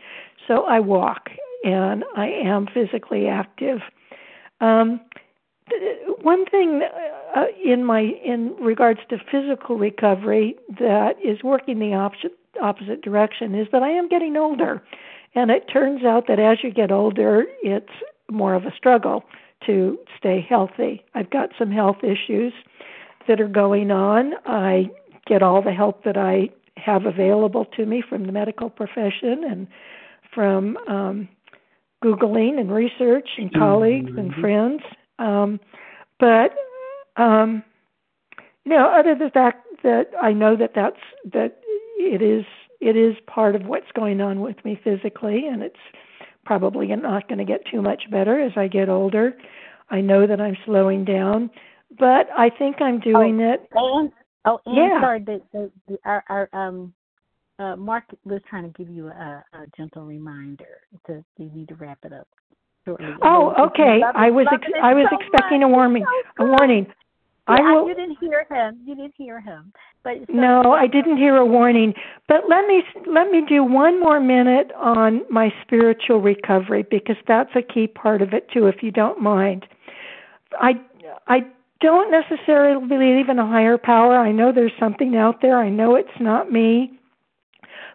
So 0.49 0.65
I 0.65 0.81
walk, 0.81 1.29
and 1.63 2.03
I 2.17 2.27
am 2.27 2.67
physically 2.73 3.27
active. 3.27 3.79
Um, 4.59 4.99
one 6.21 6.45
thing 6.45 6.81
uh, 7.35 7.45
in 7.63 7.83
my 7.83 8.01
in 8.01 8.55
regards 8.59 8.99
to 9.09 9.17
physical 9.31 9.77
recovery 9.77 10.55
that 10.79 11.15
is 11.23 11.43
working 11.43 11.79
the 11.79 11.93
opposite 11.93 12.37
opposite 12.61 13.01
direction 13.01 13.53
is 13.55 13.67
that 13.71 13.83
I 13.83 13.89
am 13.89 14.07
getting 14.07 14.37
older, 14.37 14.81
and 15.33 15.51
it 15.51 15.65
turns 15.71 16.03
out 16.03 16.27
that 16.27 16.39
as 16.39 16.59
you 16.63 16.71
get 16.71 16.91
older, 16.91 17.45
it's 17.63 17.91
more 18.31 18.53
of 18.53 18.65
a 18.65 18.71
struggle 18.75 19.23
to 19.65 19.97
stay 20.17 20.45
healthy. 20.47 21.03
I've 21.13 21.29
got 21.29 21.49
some 21.57 21.71
health 21.71 21.97
issues 22.03 22.53
that 23.27 23.41
are 23.41 23.47
going 23.47 23.91
on. 23.91 24.33
I 24.45 24.89
get 25.25 25.41
all 25.41 25.61
the 25.61 25.71
help 25.71 26.03
that 26.03 26.17
I 26.17 26.49
have 26.77 27.05
available 27.05 27.65
to 27.77 27.85
me 27.85 28.03
from 28.07 28.25
the 28.25 28.31
medical 28.31 28.69
profession 28.69 29.43
and 29.49 29.67
from 30.33 30.77
um, 30.87 31.29
googling 32.03 32.59
and 32.59 32.71
research 32.71 33.29
and 33.37 33.49
mm-hmm. 33.49 33.59
colleagues 33.59 34.11
mm-hmm. 34.11 34.19
and 34.19 34.33
friends. 34.35 34.81
Um, 35.19 35.59
but 36.19 36.51
um, 37.17 37.63
you 38.63 38.71
know, 38.71 38.87
other 38.87 39.15
than 39.15 39.27
the 39.27 39.31
fact 39.31 39.65
that 39.83 40.07
I 40.21 40.33
know 40.33 40.55
that 40.55 40.71
that's 40.75 40.99
that 41.31 41.59
it 41.97 42.21
is 42.21 42.45
it 42.81 42.95
is 42.95 43.15
part 43.27 43.55
of 43.55 43.65
what's 43.65 43.91
going 43.95 44.21
on 44.21 44.41
with 44.41 44.63
me 44.65 44.79
physically, 44.83 45.47
and 45.47 45.63
it's 45.63 45.75
probably 46.45 46.87
not 46.87 47.27
going 47.27 47.39
to 47.39 47.45
get 47.45 47.61
too 47.71 47.81
much 47.81 48.03
better 48.11 48.39
as 48.39 48.51
I 48.55 48.67
get 48.67 48.89
older. 48.89 49.33
I 49.89 50.01
know 50.01 50.27
that 50.27 50.41
I'm 50.41 50.57
slowing 50.65 51.05
down, 51.05 51.49
but 51.97 52.27
I 52.37 52.49
think 52.49 52.81
I'm 52.81 52.99
doing 52.99 53.41
oh, 53.41 53.53
it. 53.53 53.69
And, 53.73 54.11
oh, 54.45 54.59
and 54.65 54.75
yeah. 54.75 55.01
sorry, 55.01 55.23
the, 55.23 55.41
the, 55.51 55.71
the, 55.87 55.97
our, 56.05 56.23
our 56.29 56.49
um, 56.53 56.93
uh, 57.59 57.75
Mark 57.75 58.03
was 58.23 58.41
trying 58.49 58.71
to 58.71 58.77
give 58.77 58.93
you 58.93 59.07
a, 59.07 59.43
a 59.53 59.65
gentle 59.77 60.05
reminder 60.05 60.81
to 61.07 61.23
you 61.37 61.49
need 61.53 61.69
to 61.69 61.75
wrap 61.75 61.99
it 62.03 62.13
up. 62.13 62.27
Oh, 62.87 63.53
okay. 63.67 64.01
I 64.13 64.29
was 64.29 64.47
ex- 64.51 64.71
I 64.81 64.93
was 64.93 65.07
so 65.09 65.17
expecting 65.19 65.61
much. 65.61 65.67
a 65.67 65.69
warning. 65.69 66.05
So 66.37 66.45
a 66.45 66.47
warning. 66.47 66.85
Yeah, 67.47 67.55
I 67.55 67.61
will. 67.61 67.87
You 67.87 67.95
didn't 67.95 68.17
hear 68.19 68.45
him. 68.49 68.79
You 68.85 68.95
didn't 68.95 69.13
hear 69.17 69.39
him. 69.39 69.71
But 70.03 70.17
so, 70.27 70.33
No, 70.33 70.73
I 70.73 70.87
didn't 70.87 71.17
hear 71.17 71.37
a 71.37 71.45
warning. 71.45 71.93
But 72.27 72.43
let 72.49 72.67
me 72.67 72.83
let 73.07 73.29
me 73.31 73.43
do 73.47 73.63
one 73.63 73.99
more 73.99 74.19
minute 74.19 74.71
on 74.75 75.21
my 75.29 75.53
spiritual 75.63 76.21
recovery 76.21 76.85
because 76.89 77.17
that's 77.27 77.51
a 77.55 77.61
key 77.61 77.87
part 77.87 78.21
of 78.21 78.33
it 78.33 78.49
too 78.51 78.67
if 78.67 78.81
you 78.81 78.91
don't 78.91 79.21
mind. 79.21 79.65
I 80.59 80.73
I 81.27 81.45
don't 81.81 82.09
necessarily 82.11 82.87
believe 82.87 83.29
in 83.29 83.39
a 83.39 83.47
higher 83.47 83.77
power. 83.77 84.17
I 84.17 84.31
know 84.31 84.51
there's 84.51 84.71
something 84.79 85.15
out 85.15 85.41
there. 85.41 85.57
I 85.59 85.69
know 85.69 85.95
it's 85.95 86.19
not 86.19 86.51
me. 86.51 86.99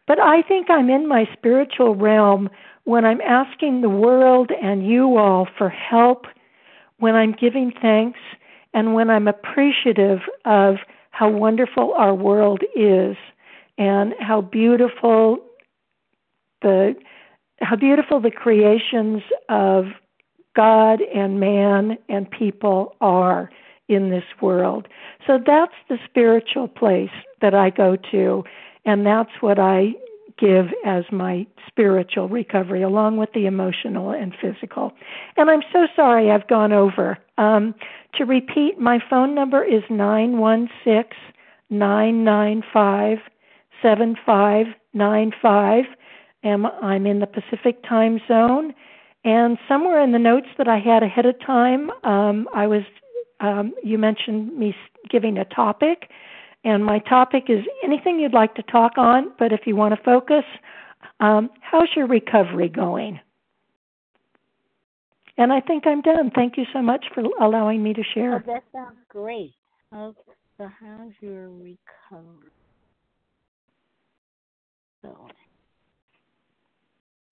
But 0.07 0.20
I 0.20 0.42
think 0.42 0.68
I'm 0.70 0.90
in 0.90 1.09
my 1.09 1.29
spiritual 1.33 1.94
realm 1.94 2.50
when 2.85 3.05
I'm 3.05 3.21
asking 3.21 3.81
the 3.81 3.88
world 3.88 4.51
and 4.62 4.87
you 4.87 5.16
all 5.16 5.47
for 5.59 5.69
help, 5.69 6.27
when 6.99 7.14
I'm 7.14 7.33
giving 7.33 7.73
thanks, 7.81 8.19
and 8.73 8.95
when 8.95 9.11
I'm 9.11 9.27
appreciative 9.29 10.21
of 10.45 10.77
how 11.11 11.29
wonderful 11.29 11.93
our 11.97 12.14
world 12.14 12.62
is 12.77 13.16
and 13.79 14.14
how 14.21 14.40
beautiful 14.40 15.38
the 16.62 16.95
how 17.61 17.77
beautiful 17.77 18.21
the 18.21 18.31
creations 18.31 19.23
of 19.51 19.87
God 20.57 21.01
and 21.14 21.40
man 21.40 21.99
and 22.09 22.31
people 22.31 22.97
are 23.01 23.51
in 23.88 24.09
this 24.09 24.25
world. 24.40 24.88
So 25.27 25.38
that's 25.45 25.75
the 25.88 25.99
spiritual 26.09 26.69
place 26.69 27.11
that 27.43 27.55
I 27.55 27.71
go 27.71 27.97
to 28.12 28.45
and 28.85 29.05
that's 29.05 29.31
what 29.40 29.59
I 29.59 29.93
give 30.40 30.66
as 30.85 31.05
my 31.12 31.46
spiritual 31.66 32.29
recovery, 32.29 32.83
along 32.83 33.18
with 33.18 33.31
the 33.35 33.46
emotional 33.46 34.11
and 34.11 34.35
physical. 34.40 34.92
And 35.37 35.50
I'm 35.50 35.62
so 35.72 35.87
sorry 35.94 36.31
I've 36.31 36.48
gone 36.48 36.72
over. 36.72 37.18
Um, 37.38 37.74
to 38.16 38.24
repeat, 38.24 38.79
my 38.79 38.98
phone 39.11 39.35
number 39.35 39.62
is 39.62 39.83
nine 39.90 40.38
one 40.38 40.68
six 40.85 41.16
nine 41.68 42.24
nine 42.24 42.62
five 42.72 43.18
seven 43.83 44.16
five 44.24 44.66
nine 44.94 45.33
five. 45.40 45.85
And 46.42 46.66
I'm 46.83 47.07
in 47.07 47.20
the 47.20 47.26
Pacific 47.26 47.83
time 47.87 48.20
zone. 48.26 48.72
And 49.24 49.59
somewhere 49.68 50.03
in 50.03 50.12
the 50.12 50.18
notes 50.18 50.48
that 50.57 50.68
I 50.68 50.79
had 50.79 51.03
ahead 51.03 51.26
of 51.26 51.35
time, 51.44 51.90
um, 52.05 52.48
I 52.55 52.66
was 52.66 52.83
um, 53.40 53.74
you 53.83 53.98
mentioned 53.98 54.57
me 54.59 54.74
giving 55.11 55.38
a 55.38 55.44
topic 55.44 56.09
and 56.64 56.85
my 56.85 56.99
topic 56.99 57.44
is 57.49 57.64
anything 57.83 58.18
you'd 58.18 58.35
like 58.35 58.55
to 58.57 58.62
talk 58.64 58.99
on, 58.99 59.33
but 59.38 59.53
if 59.53 59.61
you 59.66 59.77
want 59.77 59.94
to 59.94 60.03
focus, 60.03 60.44
um, 61.20 61.51
how's 61.61 61.88
your 61.96 62.07
recovery 62.07 62.68
going? 62.68 63.18
And 65.38 65.53
I 65.53 65.61
think 65.61 65.87
I'm 65.87 66.03
done. 66.03 66.31
Thank 66.35 66.59
you 66.59 66.64
so 66.73 66.83
much 66.83 67.05
for 67.14 67.23
allowing 67.40 67.83
me 67.83 67.94
to 67.94 68.03
share. 68.14 68.35
Oh, 68.37 68.53
that 68.53 68.64
sounds 68.73 68.99
great. 69.09 69.55
Okay, 69.94 70.18
so 70.59 70.68
how's 70.81 71.12
your 71.20 71.49
recovery 71.49 72.51
going? 75.03 75.33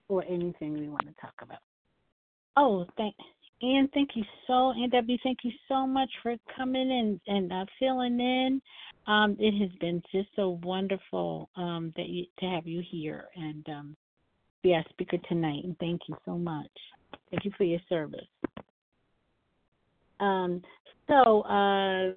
Or 0.08 0.24
anything 0.24 0.72
we 0.72 0.88
want 0.88 1.06
to 1.06 1.14
talk 1.20 1.34
about. 1.42 1.58
Oh, 2.56 2.86
thank 2.96 3.14
Ann, 3.60 3.88
thank 3.92 4.10
you 4.14 4.22
so, 4.46 4.72
Ann 4.72 4.88
W, 4.90 5.18
thank 5.22 5.38
you 5.42 5.50
so 5.66 5.86
much 5.86 6.10
for 6.22 6.36
coming 6.56 6.90
in 6.90 7.20
and 7.26 7.52
uh, 7.52 7.64
filling 7.78 8.20
in. 8.20 8.62
Um, 9.08 9.36
it 9.40 9.58
has 9.58 9.70
been 9.80 10.02
just 10.12 10.28
so 10.36 10.60
wonderful 10.62 11.48
um, 11.56 11.94
that 11.96 12.10
you, 12.10 12.26
to 12.40 12.46
have 12.46 12.66
you 12.66 12.82
here 12.88 13.28
and 13.34 13.66
um, 13.70 13.96
be 14.62 14.74
our 14.74 14.84
speaker 14.90 15.16
tonight. 15.30 15.64
And 15.64 15.76
thank 15.78 16.02
you 16.08 16.16
so 16.26 16.36
much. 16.36 16.70
Thank 17.30 17.46
you 17.46 17.50
for 17.56 17.64
your 17.64 17.80
service. 17.88 18.28
Um, 20.20 20.60
so, 21.08 21.42
um, 21.44 22.14